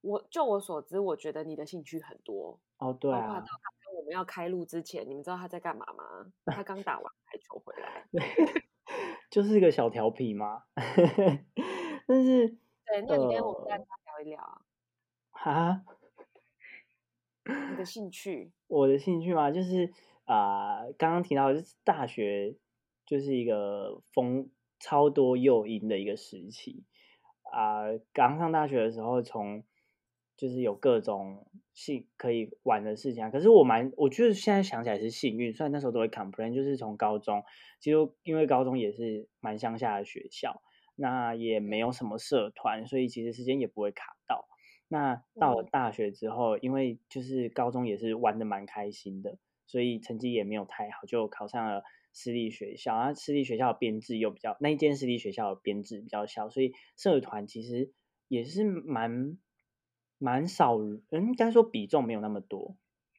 [0.00, 6.32] 我就我所知，我觉得你的兴趣很多，哦，对包括到啊，刚刚我们要开录之前，你们知道他在干嘛吗？
[6.46, 8.04] 他刚打完排球回来。
[9.30, 10.64] 就是一个小调皮嘛。
[12.08, 12.58] 但是，
[12.90, 14.60] 对，那你跟我们大聊一聊啊
[15.30, 15.84] 哈，
[17.44, 18.50] 你的 兴趣。
[18.66, 19.92] 我的兴趣嘛，就是
[20.24, 22.56] 啊、刚刚提到就是大学
[23.06, 24.50] 就是一个风
[24.80, 26.84] 超多诱因的一个时期
[27.52, 29.62] 啊、刚上大学的时候，从
[30.36, 33.30] 就是有各种幸可以玩的事情啊。
[33.30, 37.44] 可是我蛮，我觉得现在想起来是幸运，虽然那时候都会 complain，就是从高中，
[37.78, 40.62] 其实因为高中也是蛮乡下的学校，
[41.00, 44.46] 那也没有什么社团，所以其实时间也不会卡到。
[44.86, 51.82] 那到了嗯大学之后，因为就是高中也是玩的蛮开心的，所以成绩也没有太好，就考上了
[52.12, 52.94] 私立学校。
[52.94, 57.92] 啊，私立学校的编制又比较，那一间私立学校的编制比较小，所以社团其实
[58.28, 59.38] 也是蛮
[60.18, 62.76] 蛮少，嗯，应该说比重没有那么多，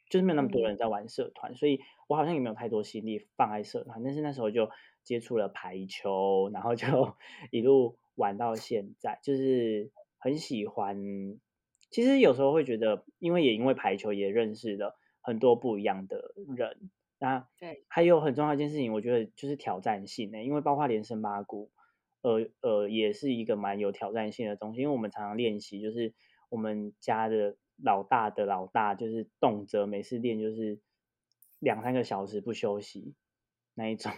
[0.10, 4.04] 就是没有那么多人在玩社团，所以我好像也没有太多心力放在社团。
[4.04, 4.70] 但是那时候就
[5.04, 7.16] 接触了排球，然后就
[7.52, 10.98] 一路玩到现在，就是很喜欢。
[11.90, 16.90] 其实有时候会觉得，因为也因为排球也认识了很多不一样的人。
[17.20, 21.70] 那对，还有很重要一件事情，我觉得就是挑战性呢、因为包括连升八股，
[22.22, 24.82] 呃呃，也是一个蛮有挑战性的东西。
[24.82, 26.14] 因为我们常常练习，就是
[26.50, 30.80] 我们家的老大的老大，就是动辄每次练就是
[31.60, 33.14] 两三个小时不休息
[33.76, 34.12] 那一种。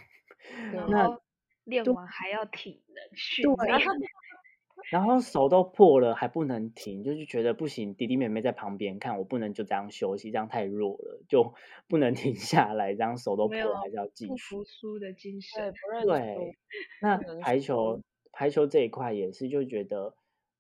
[0.73, 1.21] 然那后
[1.63, 3.79] 练完还要体能训练，
[4.91, 11.53] 然后手都破了还不能停，就是觉得不行，弟弟妹妹在旁边看，我不能就这样休息，这样太弱了，就
[11.88, 14.38] 不能停下来，这样手都破了还是要继续不。
[14.38, 15.73] 服输的精对，神。
[15.73, 16.36] 不认。
[16.36, 16.58] 对，
[17.01, 18.01] 那排球
[18.32, 20.15] 排球这一块也是，就觉得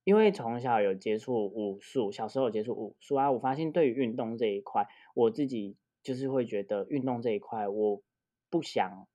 [0.05, 8.01] 因为从小有接触武术，小时候有接触武术啊，我发现对于运动这一块，我自己就是会觉得运动这一块，我
[8.49, 9.07] 不想，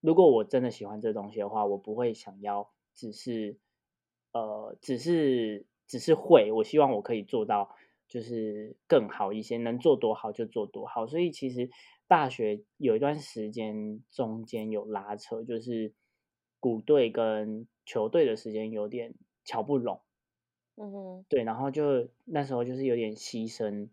[0.00, 3.58] 如果我真的喜欢这东西的话，我不会想要只是
[4.32, 7.74] 呃，只是只是会，我希望我可以做到
[8.08, 11.06] 就是更好一些，能做多好就做多好。
[11.06, 11.70] 所以其实
[12.08, 15.92] 大学有一段时间中间有拉扯，就是
[16.58, 20.00] 鼓队跟球队的时间有点瞧不拢。
[20.76, 23.88] 嗯哼，对，然后就那时候就是有点牺牲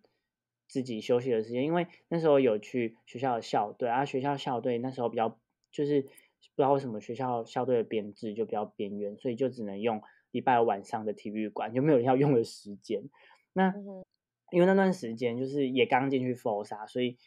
[0.67, 5.37] 自己休息的时间，因为那时候有去学校的校队啊，学校校队那时候比较
[5.77, 6.07] 就是不
[6.55, 13.03] 知道为什么学校校队的编制就比较边缘，所以就只能用礼拜五晚上的体育馆，就没有人要用的时间。
[13.53, 13.73] 那
[14.51, 17.17] 因为那段时间就是也刚进去 Forza，所以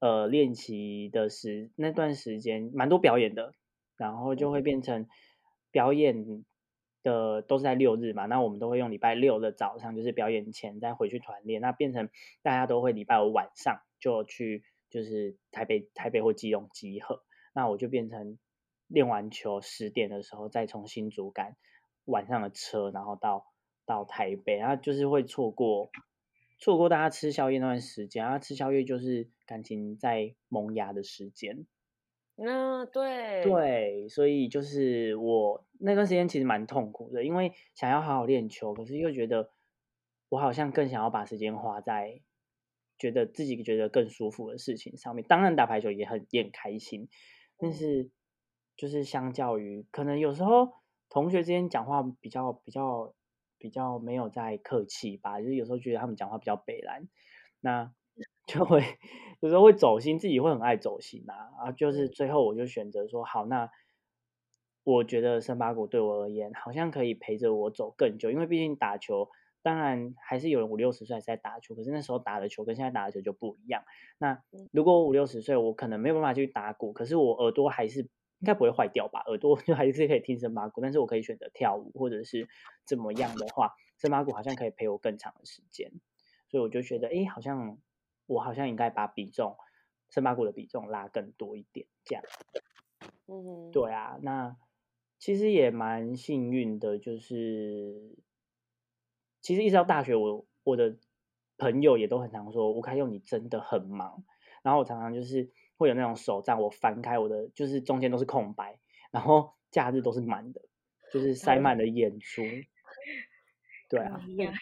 [0.00, 3.52] 呃练习的时那段时间蛮多表演的，
[3.96, 5.06] 然后就会变成
[5.70, 6.44] 表演
[7.02, 12.08] 的都是在六日嘛，那我们都会用礼拜六的早上，就是表演前再回去团练，那变成
[12.42, 18.38] 大家都会礼拜五晚上就去就是台北台北或基隆集合，那我就变成
[18.86, 21.56] 练完球十点的时候再从新竹赶
[22.04, 23.46] 晚上的车，然后到
[23.84, 25.90] 到台北，然后就是会错过
[26.58, 31.66] 错过大家吃宵夜那段时间，然后吃宵夜就是感情在萌芽的时间。
[32.36, 39.50] 嗯，对对，所以就是我那段时间其实蛮痛苦的，因为想要好好练球，可是又觉得
[40.30, 42.22] 我好像更想要把时间花在
[42.98, 45.22] 觉得自己觉得更舒服的事情上面。
[45.28, 47.10] 当然打排球也很也很开心，
[47.60, 48.10] 但是
[48.76, 50.72] 就是相较于可能有时候
[51.08, 53.14] 同学之间讲话比较比较
[53.58, 57.08] 比较没有在客气吧，就是有时候觉得他们讲话比较北蓝，
[57.60, 57.92] 那
[58.46, 58.82] 就会
[59.40, 61.34] 有时候会走心，自己会很爱走心啊。
[61.58, 63.70] 啊，就是最后我就选择说好，那
[64.82, 69.28] 我觉得森巴谷对我而言好像可以陪着我走更久，因为毕竟打球，
[69.62, 73.82] 当然还是有人五六十岁还在打球，可是那时候打的球跟现在打的球就不一样。
[74.18, 74.42] 那
[74.72, 78.08] 如果五六十岁，我可能没有办法去打鼓，可是我耳朵还是应
[78.44, 79.20] 该不会坏掉吧？
[79.26, 82.48] 耳朵 就还是可以听声巴鼓，但是我可以选择跳舞或者是
[82.84, 85.90] 怎么样的话，森巴鼓好像可以陪我更长的时间，
[86.48, 87.78] 所以我就觉得，哎，好像。
[88.26, 89.56] 我好像应该把比重，
[90.08, 92.22] 圣巴鼓的比重拉更多一点，这样。
[93.26, 94.56] 嗯，对啊，那
[95.18, 98.16] 其实也蛮幸运的，就是
[99.40, 100.96] 其实一直到大学，我我的
[101.58, 104.24] 朋友也都很常说，吴凯用你真的很忙，
[104.62, 108.78] 然后我常常就是会有那种手账，我翻开我的，就是中间都是空白，
[109.10, 110.60] 然后假日都是满的，
[111.12, 112.42] 就是塞满了演出。
[113.88, 114.52] 对啊， 比赛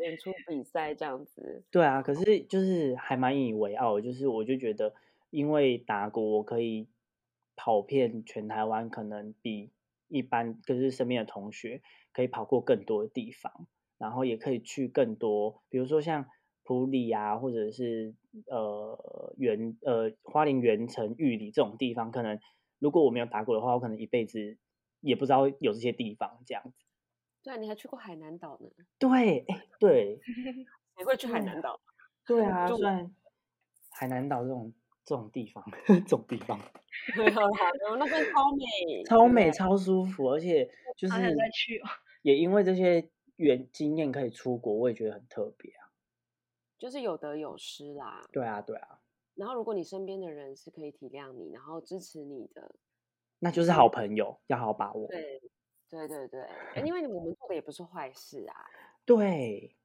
[0.00, 1.62] 演出比赛这样子。
[1.70, 4.94] 对啊，可是就是还蛮引以为傲，就是我就觉得，
[5.28, 6.88] 因为打鼓我可以
[7.56, 9.70] 跑遍全台湾，可能比
[10.08, 11.82] 一般就是身边的同学
[12.14, 13.66] 可以跑过更多的地方，
[14.00, 16.24] 然后也可以去更多，比如说像
[16.64, 18.14] 普里啊，或者是
[18.46, 22.40] 呃原呃花莲原城玉里这种地方，可能
[22.78, 24.56] 如果我没有打鼓的话，我可能一辈子
[25.02, 26.86] 也不知道有这些地方这样子。
[27.42, 28.70] 对啊，你还去过海南岛呢。
[28.98, 30.18] 对，哎，对，
[30.96, 31.78] 谁会去海南岛？
[32.26, 33.14] 对啊，虽然
[33.90, 34.72] 海南岛这种
[35.04, 36.58] 这种地方，这种地方，
[37.18, 41.36] 没有啦，那边超美，超美，超舒服，而且就是。
[42.22, 43.08] 也因为这些
[43.40, 45.90] 原经验可以出国，我也觉得很特别啊。
[46.78, 48.28] 就是有得有失啦。
[48.32, 49.00] 对啊，对啊。
[49.34, 52.76] 然后如果你身边的人是可以体谅你，然后支持你的，
[53.38, 55.08] 那就是好朋友，要好好把握。
[55.08, 55.42] 对。
[55.90, 56.48] 对对对，
[56.86, 58.54] 因为我们做的也不是坏事啊。
[59.04, 59.76] 对，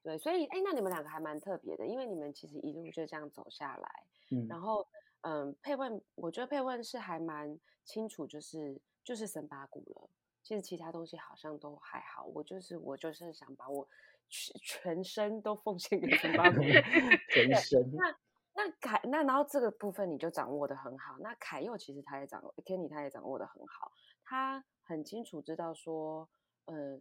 [0.00, 4.06] 对，所以哎，那你们两个还蛮特别的，因为你们其实一路就这样走下来。
[4.30, 4.86] 嗯，然后
[5.22, 10.08] 嗯，佩问，我觉得佩问是还蛮清楚，就是就是森巴鼓了。
[10.44, 13.88] 其实其他东西好像都还好，我就是我就是想把我
[14.28, 16.60] 全全身都奉献给森巴鼓，
[17.28, 17.90] 全身。
[17.92, 18.16] 那
[18.54, 21.18] 那凯那然后这个部分你就掌握的很好。
[21.18, 23.90] 那凯佑其实他也掌握，Kenny 他也掌握的很好，
[24.22, 24.64] 他。
[24.86, 26.28] 很清楚知道说，
[26.66, 27.00] 呃，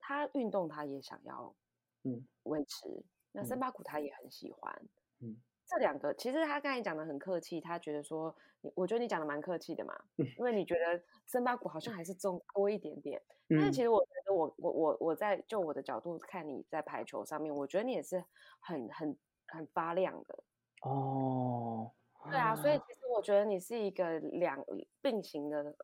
[0.00, 1.54] 他运动他也想要，
[2.02, 3.04] 嗯，维持。
[3.30, 4.82] 那森巴鼓他也很喜欢，
[5.20, 5.36] 嗯，
[5.70, 8.34] 这两个其实他刚才讲的很客气，他觉得说，
[8.74, 13.22] 我觉得你讲的蛮客气的嘛，因为你觉得森巴鼓好像还是重多一点点。
[13.48, 18.24] 但是其实我觉得我我我我在就我的角度看你在排球上面，我觉得你也是
[18.60, 20.38] 很很很发亮的。
[20.82, 21.92] 哦，
[22.24, 24.64] 对啊，所以其实我觉得你是一个两
[25.00, 25.76] 并行的。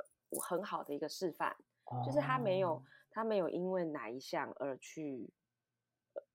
[0.42, 1.57] 很好的一个示范，
[2.05, 5.33] 就是他没有他没有因为哪一项而去，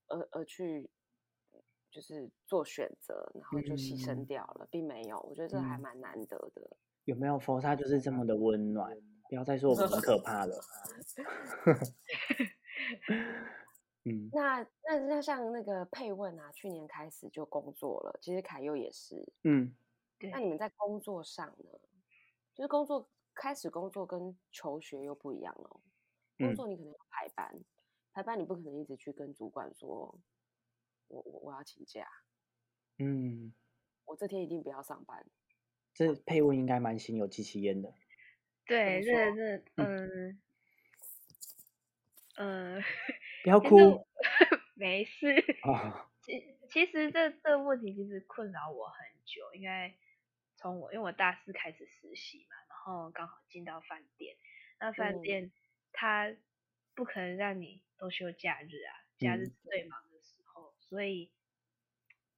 [0.08, 0.90] 而而去，
[1.92, 5.20] 就是做选择，然后就牺牲掉了，并没有。
[5.20, 6.78] 我觉得这还蛮难得的。
[7.06, 8.98] 有没有佛沙就是这么的温暖？
[9.30, 10.60] 不要再说我们很可怕了。
[14.06, 18.18] 嗯，那那那像那个佩问啊，去年开始就工作了。
[18.22, 19.74] 其实凯佑也是，嗯，
[20.32, 21.70] 那你们在工作上呢？
[22.56, 23.08] 就是工作。
[23.34, 25.80] 开始工作跟求学又不一样了。
[26.38, 27.58] 工作你可能要排班，
[28.12, 30.14] 排班你不可能一直去跟主管说，
[31.12, 32.08] 我我我要请假。
[32.98, 33.54] 嗯，
[34.06, 35.26] 我这天一定不要上班。
[35.94, 37.94] 这配温应该蛮心有戚戚焉的。
[38.66, 40.42] 对，这这嗯
[42.38, 42.82] 嗯，
[43.44, 44.08] 不要 哭，
[44.76, 45.28] 没事。
[45.64, 49.94] 啊，其其实这这个问题其实困扰我很久，应该
[50.56, 52.56] 从我因为我大四开始实习嘛。
[52.70, 54.38] 然后刚好进到饭店，
[54.80, 55.52] 那饭店
[55.92, 56.34] 他
[56.96, 60.02] 不可能让你都休假日啊，假日最忙
[60.92, 61.32] 所以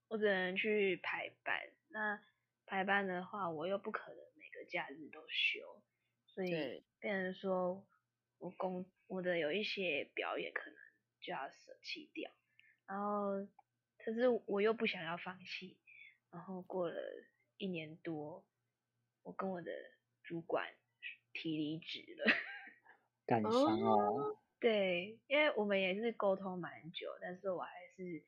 [0.09, 1.59] 我只能去排班。
[1.89, 2.23] 那
[2.67, 5.81] 排班的话，我又不可能每个假日都休，
[6.27, 7.83] 所以变成说
[8.37, 10.79] 我工我的有一些表演可能
[11.19, 12.31] 就要舍弃掉。
[12.85, 13.47] 然后
[13.97, 15.79] 可是我又不想要放弃，
[16.29, 17.01] 然后过了
[17.57, 18.45] 一年多，
[19.23, 19.71] 我跟我的
[20.23, 20.75] 主管
[21.33, 22.31] 提离职了。
[23.25, 24.37] 感伤哦。
[24.61, 28.23] 对，因为我们也是沟通蛮久，但是我还是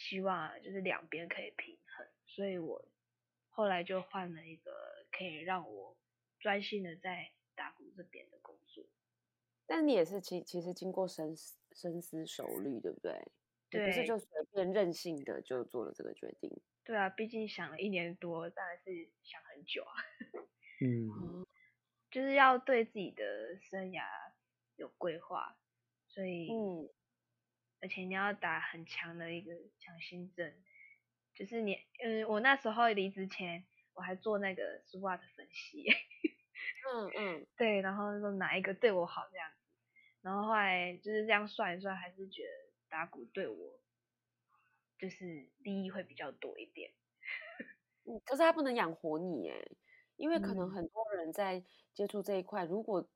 [0.00, 2.82] 希望就是两边可以平衡，所以我
[3.50, 4.72] 后来就换了一个
[5.12, 5.94] 可以让我
[6.38, 8.82] 专心的在打鼓这边的工作。
[9.66, 13.20] 但你也是其其实经过深思深思熟虑，对不对？
[13.68, 16.50] 对，不是就随便任性的就做了这个决定。
[16.82, 19.92] 对啊，毕竟想了一年多，当然是想很久啊。
[20.80, 21.46] 嗯，
[22.10, 24.02] 就是要对自己的生涯
[24.76, 25.58] 有规划，
[26.08, 26.88] 所以，嗯，
[27.80, 30.64] 而且你要打很强的一个强心针，
[31.34, 31.74] 就是你，
[32.04, 35.84] 嗯，我那时候离职前我还做那个 SWOT 分析，
[36.92, 39.56] 嗯嗯， 对，然后说哪一个对我好这样子，
[40.22, 43.80] 然后后来就是这样算一算，还是觉得打鼓对我
[44.98, 46.92] 就是利益会比较多一点。
[48.06, 49.76] 嗯，可是它不能养活你耶。
[50.16, 51.64] 因为可能嗯很多人在
[51.94, 53.10] 接触这一块，如果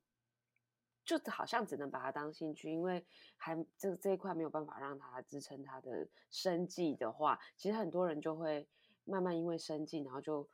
[1.05, 3.05] 就好像只能把它当兴趣，因为
[3.37, 8.67] 还这这一块没有办法让他支撑他的生计的话，其实很多人就会
[9.03, 10.49] 慢慢因为生计，然后就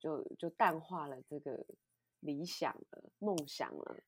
[0.00, 1.64] 就就淡化了这个
[2.18, 4.02] 理想了、梦想了。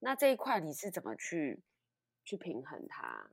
[0.00, 1.62] 那这一块你是怎么去
[2.24, 3.30] 去平衡它？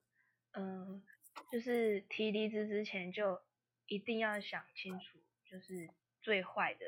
[0.51, 1.03] 嗯，
[1.51, 3.41] 就是提离职之前就
[3.87, 5.17] 一定要想清楚，
[5.49, 5.89] 就是
[6.21, 6.85] 最坏的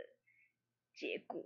[0.93, 1.43] 结果。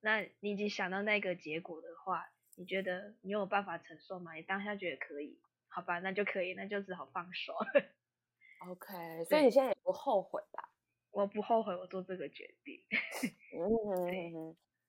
[0.00, 4.34] 那你已经想到那个结果的话，你觉得你有办法承受吗？
[4.34, 7.54] 你当下觉得可以，好吧，那就可以，那就只好放手。
[8.68, 10.70] OK，所以你现在也不后悔吧？
[11.12, 12.80] 我不后悔我做这个决定。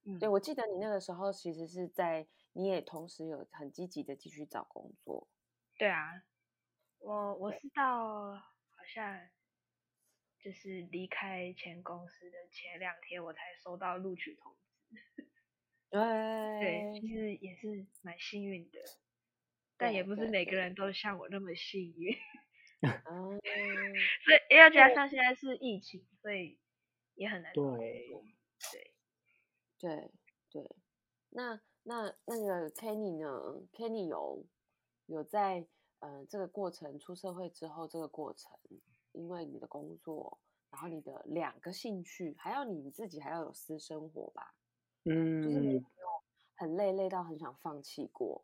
[0.03, 5.29] 嗯 对，我记得你那个时候其实是在，你也同时有很积极的继续找工作。
[5.77, 6.23] 对啊，
[6.99, 9.29] 我我是到好像
[10.39, 14.51] 就是离开前公司的前两天，我才收到录取通
[14.89, 15.29] 知。
[15.89, 15.99] 对，
[16.61, 18.79] 对其实也是蛮幸运的，
[19.77, 22.15] 但也不是每个人都像我那么幸运。
[22.81, 23.39] 嗯，
[24.25, 26.57] 所以要加上现在是疫情，所以
[27.15, 27.63] 也很难对
[28.09, 28.23] 作。
[28.71, 28.93] 对，
[29.79, 30.11] 对
[30.49, 30.75] 对。
[31.29, 34.45] 那那那个 Kenny 呢？Kenny 有
[35.05, 35.65] 有在
[35.99, 38.51] 呃这个过程出社会之后，这个过程，
[39.13, 40.39] 因为你的工作，
[40.71, 44.53] 然后你的两个兴趣，还有你自己还要有私生活吧，
[45.05, 45.81] 嗯就是你有
[46.61, 48.43] 很累，累到很想放弃过？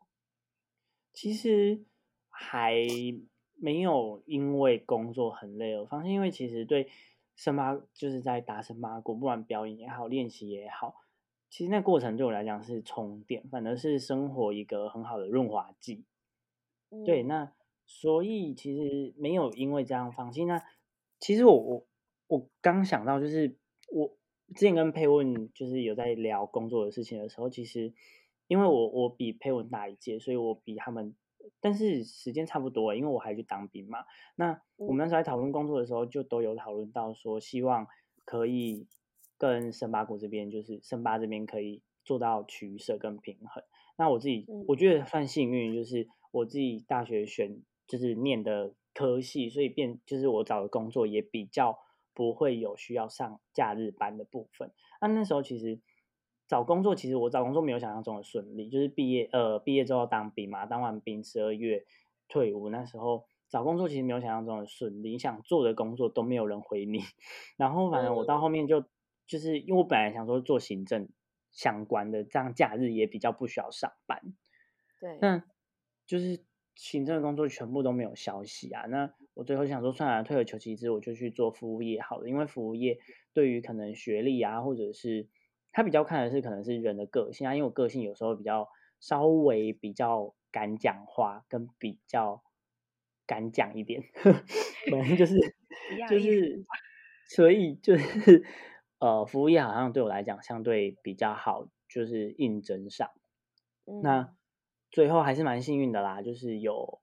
[1.12, 1.84] 其实
[2.28, 2.74] 还
[3.54, 6.88] 没有因为工作很累而放弃，因为其实对
[7.36, 10.96] 森巴就是在打森巴鼓，不管表演也好，练习也好，
[11.48, 16.04] 其实那过程对我来讲是充电，反而是生活一个很好的润滑剂。
[17.06, 17.52] 对，嗯那
[17.86, 20.44] 所以其实没有因为这样放弃。
[20.44, 20.60] 那
[21.20, 21.86] 其实我我
[22.26, 23.56] 我刚想到，就是
[23.92, 24.17] 我
[24.54, 27.92] 之前跟佩文就是有在聊工作的事情的时候，其实
[28.46, 31.14] 因为我我比佩文大一届，所以我比他们，
[31.60, 34.04] 但是时间差不多，因为我还去当兵嘛。
[34.36, 37.86] 那我们那时候在讨论工作的时候，就都有讨论到说，希望
[38.24, 38.86] 可以
[39.36, 43.62] 跟圣巴谷这边，就是圣巴这边可以做到取舍跟平衡。
[43.98, 51.78] 那我自己嗯我觉得算幸运，就是我自己大学选就是念的科系，所以变就是我找的工作也比较
[52.18, 54.72] 不会有需要上假日班的部分。
[55.00, 55.80] 那那时候其实
[56.48, 61.86] 找工作，其实我找工作没有想象中的顺利，就是毕业呃毕业之后当兵嘛，当完兵十二月
[62.26, 66.98] 退伍，那时候找工作其实没有想象中的顺利，你想做的工作都没有人回你，
[67.56, 68.82] 然后反正我到后面就
[69.28, 71.08] 就是因为我本来想说做行政
[71.52, 74.20] 相关的，这样假日也比较不需要上班。
[74.98, 75.44] 对，那
[76.04, 76.44] 就是
[76.78, 78.86] 行政的工作全部都没有消息啊。
[78.86, 82.28] 那我最后想说，算了，退而求其次，我就去做服务业好了。
[82.28, 83.00] 因为服务业
[83.34, 85.28] 对于可能学历啊，或者是
[85.72, 87.54] 他比较看的是可能是人的个性啊。
[87.56, 88.68] 因为我个性有时候比较
[89.00, 92.44] 稍微比较敢讲话，跟比较
[93.26, 94.04] 敢讲一点，
[94.88, 95.36] 反正就是
[96.08, 96.64] 就是，
[97.28, 98.44] 所以就是
[99.00, 103.10] 呃，服务业好像对我来讲相对比较好，就是应征上。
[104.02, 104.37] 那嗯
[104.90, 107.00] 最后还是蛮幸运的啦，就是有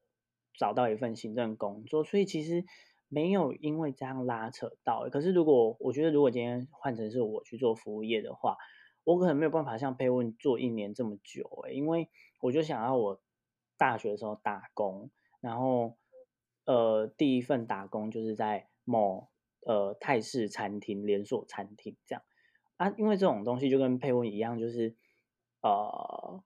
[0.57, 2.65] 找到一份行政工作，所以其实
[3.07, 5.07] 没有因为这样拉扯到。
[5.09, 8.57] 可是如果我觉得，如果今天换成是我去做服务业的话，
[9.03, 12.09] 我可能没有办法像佩问做一年这么久诶、因为
[12.41, 13.21] 我就想要我
[13.77, 15.11] 大学的时候打工，
[15.41, 15.97] 然后
[16.65, 19.29] 呃第一份打工就是在某
[19.61, 22.23] 呃泰式餐厅连锁餐厅这样
[22.77, 24.95] 啊，因为这种东西就跟佩问一样，就是
[25.61, 26.43] 呃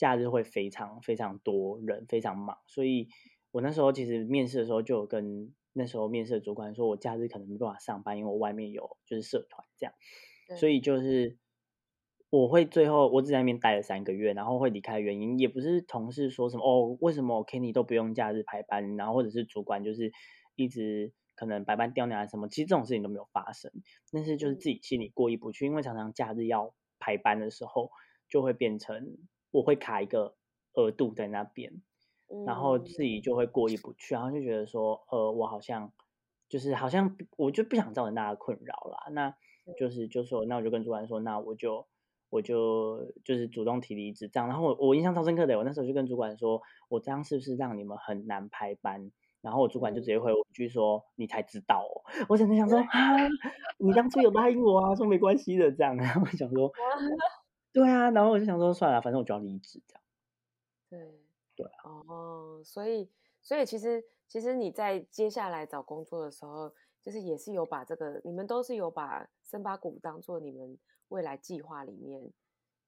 [0.00, 3.08] 假日会非常非常多人，非常忙，所以
[3.50, 9.92] 我那时候其实面试的时候就有跟那时候面试的主管说，我假日可能没办法上班，因为我外面有就是社团这样，
[10.58, 11.36] 所以就是
[12.30, 20.10] 我会最后我只在那边待了三个月，然后会离开的原因也不是同事说什么哦，为什么 Kenny 都不用假日排班，然后或者是主管就是
[20.56, 23.70] 一直可能白班刁难啊什么，其实这种事情都没有发生，
[24.10, 24.56] 但是就是嗯。
[24.56, 27.90] 自己心里过意不去，因为常常假日要排班的时候，
[28.30, 29.18] 就会变成
[29.50, 30.34] 我会卡一个
[30.74, 31.82] 额度在那边，
[32.46, 32.84] 然后嗯。
[32.84, 35.92] 自己就会过意不去，然后就觉得说，呃，我好像
[36.48, 39.34] 就是好像我就不想造成大家困扰啦，那
[39.78, 39.90] 就。
[39.90, 41.86] 是就说，那我就跟主管说，那我就
[42.28, 49.10] 我就就是主动提离职这样，然后我我印象超深刻的，我那时候就跟主管说，我这样是不是让你们很难排班？
[49.42, 53.16] 然后我主管就直接回我一句说，你才知道哦， 我整个想说，啊，
[53.78, 56.70] 你当初有答应我啊，说没关系的这样， 然后我想说，
[57.72, 60.02] 对啊，然后我就想说，算了，反正我就要离职这样。
[60.88, 61.20] 对
[61.56, 63.08] 对哦，所以
[63.42, 70.76] 所以其实其实你在接下来找工作的时候，就是也是有把这个，你们都是有把森巴谷当做你们
[71.08, 72.22] 未来计划里面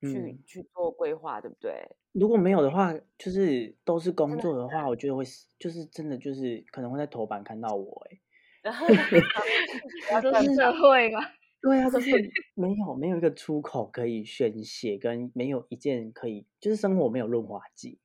[0.01, 0.39] 去、嗯。
[0.47, 1.97] 去做规划，对不对？
[2.13, 8.19] 如果没有的话，就是都是工作的话，我觉得会是就是真的就是可能会在头版看到我哎、
[10.21, 11.21] 都 是社会嘛，
[11.63, 12.11] 对啊，就是
[12.55, 18.01] 没有没有一个出口可以宣泄，跟没有一件可以就是生活没有润滑剂，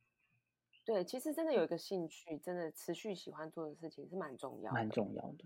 [0.85, 5.45] 对，其实真的有一个兴趣，真的持续喜欢做的事情是蛮重要的，蛮重要的。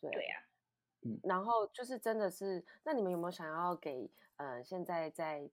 [0.00, 0.42] 对对啊，
[1.22, 5.48] 然后就是真的是，那你们有没有想要给呃现在在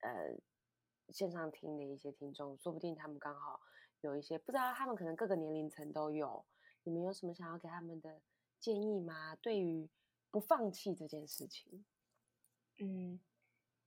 [0.00, 0.36] 呃
[1.10, 3.60] 线上听的一些听众，说不定他们刚好
[4.00, 6.44] 有一些不知道，他们可能各个年龄层都有，
[6.82, 8.20] 你们有什么想要给他们的
[8.58, 9.36] 建议吗？
[9.36, 9.88] 对于
[10.36, 11.82] 不放弃这件事情，
[12.76, 13.18] 嗯，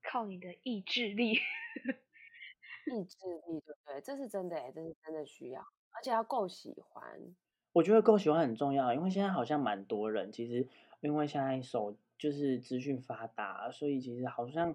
[0.02, 4.02] 靠你的意志力，意志力对不对？
[4.02, 7.36] 这是真的哎，这是真的需要，而且要够喜欢。
[7.72, 10.68] 我觉得够喜欢很重要，因为现在好像蛮多人，其实
[11.02, 14.74] 因为现在手就是资讯发达，所以其实好像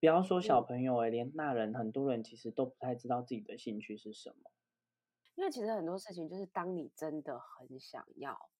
[0.00, 4.50] 不要说小嗯朋友哎、连大人很多人其实都不太知道自己的兴趣是什么。
[5.36, 8.50] 因为其实很多事情就是当你真的很想要，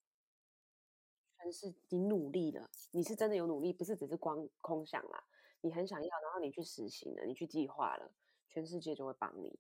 [1.43, 5.25] 全是你努力了，你是真的有努力，不是只是光空想啦。
[5.61, 8.13] 你很想要，然后你去实行了，你去计划了，
[8.49, 9.59] 全世界就会帮你。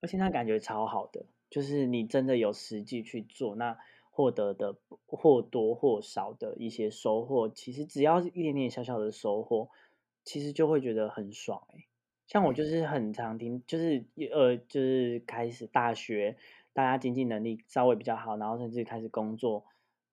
[0.00, 3.78] 而且那感觉超好的，就是你真的有实际去做，那
[4.10, 9.70] 获得的或多或少的一些收获，其实只要一点点小小的收获，
[10.24, 11.86] 其实就会觉得很爽哎、
[12.26, 16.36] 像我就是很常听，就是呃，就是开始大学，
[16.72, 19.64] 大家经济能力稍微比较好，然后甚至开始工作，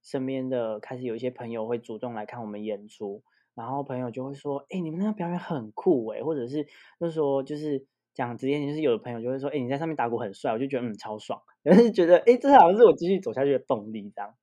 [0.01, 3.23] 身边的开始有一些朋友会主动来看我们演出，
[3.53, 6.63] 然后朋友就会说，哎、你们那个表演很酷哎、或者是
[6.99, 14.35] 就是说就是讲直接点，就是有的朋友就会说，哎、你在上面打鼓很帅，我就觉得嗯超爽， 就是觉得哎、这好像是我继续走下去的动力这样。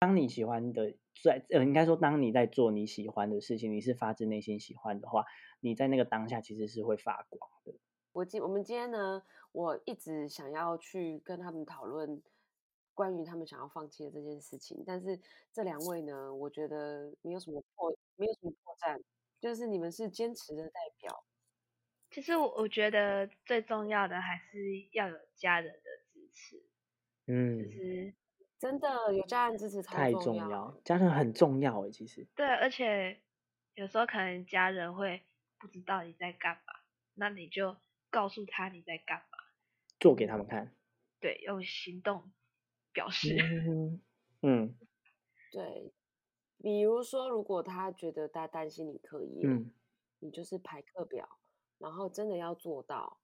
[0.00, 5.24] 当你喜欢的在呃，应该说当你在做你喜欢的事情，你是发自内心喜欢的话，
[5.60, 7.74] 你在那个当下其实是会发光的。
[8.12, 9.22] 我今我们今天呢，
[9.52, 12.20] 我一直想要去跟他们讨论
[12.94, 15.18] 关于他们想要放弃的这件事情，但是
[15.52, 19.00] 这两位呢，我觉得没有什么破，没有什么破绽，
[19.40, 21.24] 就是你们是坚持的代表。
[22.10, 24.58] 其实我我觉得最重要的还是
[24.92, 26.62] 要有家人的支持，
[27.26, 28.14] 嗯就嗯，是
[28.58, 32.26] 真的有家人支持超太重要重要，家人很重要诶，其实。
[32.36, 33.22] 对，而且
[33.74, 35.22] 有时候可能家人会
[35.58, 36.74] 不知道你在干嘛，
[37.14, 37.76] 那你就
[38.10, 39.38] 告诉他你在干嘛，
[39.98, 40.74] 做给他们看。
[41.18, 42.30] 对，用行动
[42.92, 43.36] 表示。
[43.66, 44.00] 嗯
[44.42, 44.74] 嗯
[45.52, 45.92] 对，
[46.58, 49.72] 比如说，如果他觉得他担心你课业，嗯
[50.18, 51.28] 你就是排课表，
[51.78, 53.20] 然后真的要做到，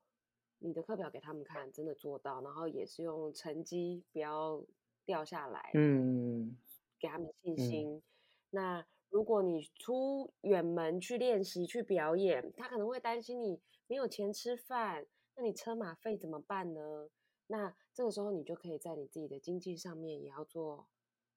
[0.59, 4.62] 你的课表给他们看，真的做到，然后也是用成绩不要
[5.07, 6.57] 掉下来，嗯
[7.01, 8.03] 给他们信嗯心。
[8.51, 15.07] 那如果你出远门去练习去表演，他可能会担心你没有钱吃饭，
[15.37, 17.09] 那你车马费怎么办呢？
[17.47, 20.86] 那这个时候你就可以在你自己的经济上面也要做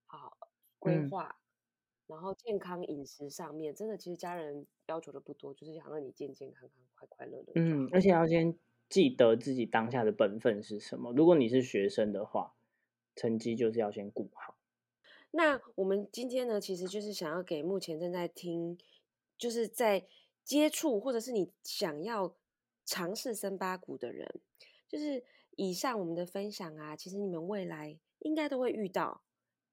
[0.06, 0.38] 好
[0.78, 1.40] 规嗯划，
[2.06, 8.56] 然后健康饮食上面，真的其实家人要求的不多，就是想让你健健康康、快快乐乐嗯，而且要先
[8.88, 11.12] 记得自己当下的本分是什么。
[11.14, 12.54] 如果你是学生的话，
[13.16, 14.56] 成绩就是要先顾好。
[15.32, 18.78] 那我们今天呢，其实就是想要给目前正在听，
[19.36, 20.06] 就是在
[20.44, 22.36] 接触或者是你想要
[22.86, 24.30] 尝试森巴鼓的人，
[24.88, 25.24] 就是
[25.56, 29.24] 以上我们的分享啊，其实你们未来应该都会遇到，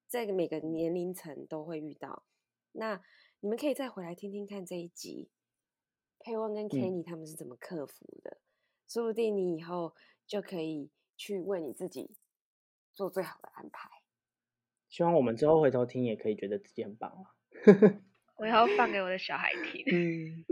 [0.07, 2.25] 在每个年龄层都会遇到。
[2.71, 3.01] 那
[3.39, 5.29] 你们可以再回来听听看这一集，
[6.19, 8.39] 佩温跟 Kenny 他们是怎么克服的，
[8.87, 9.95] 说不定你以后
[10.27, 12.15] 就可以去为你自己
[12.93, 13.89] 做最好的安排。
[14.89, 17.35] 希望我们之后回头听也可以觉得自己很棒啊。
[18.37, 19.83] 我以后放给我的小孩听。
[19.91, 20.45] 嗯，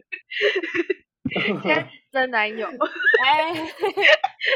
[2.11, 2.67] 真男友，
[3.23, 3.53] 哎，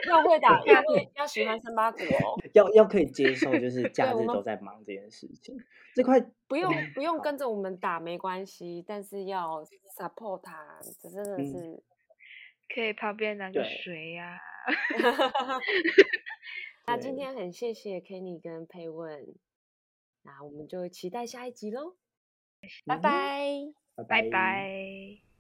[0.08, 5.56] 要会打，要会要喜欢森巴鼓哦，要要可以接受，就是假日都在忙这件事情。
[5.94, 9.64] 这块不用嗯不用跟着我们打没关系，但是要
[9.98, 11.84] support 他，这真的嗯是。
[12.74, 14.40] 可以旁边拿个对水呀、
[16.88, 19.28] 那今天很谢谢 Kenny 跟佩问，
[20.22, 21.98] 那我们就期待下一集喽，
[22.86, 22.96] 拜。
[23.98, 25.31] 拜拜拜。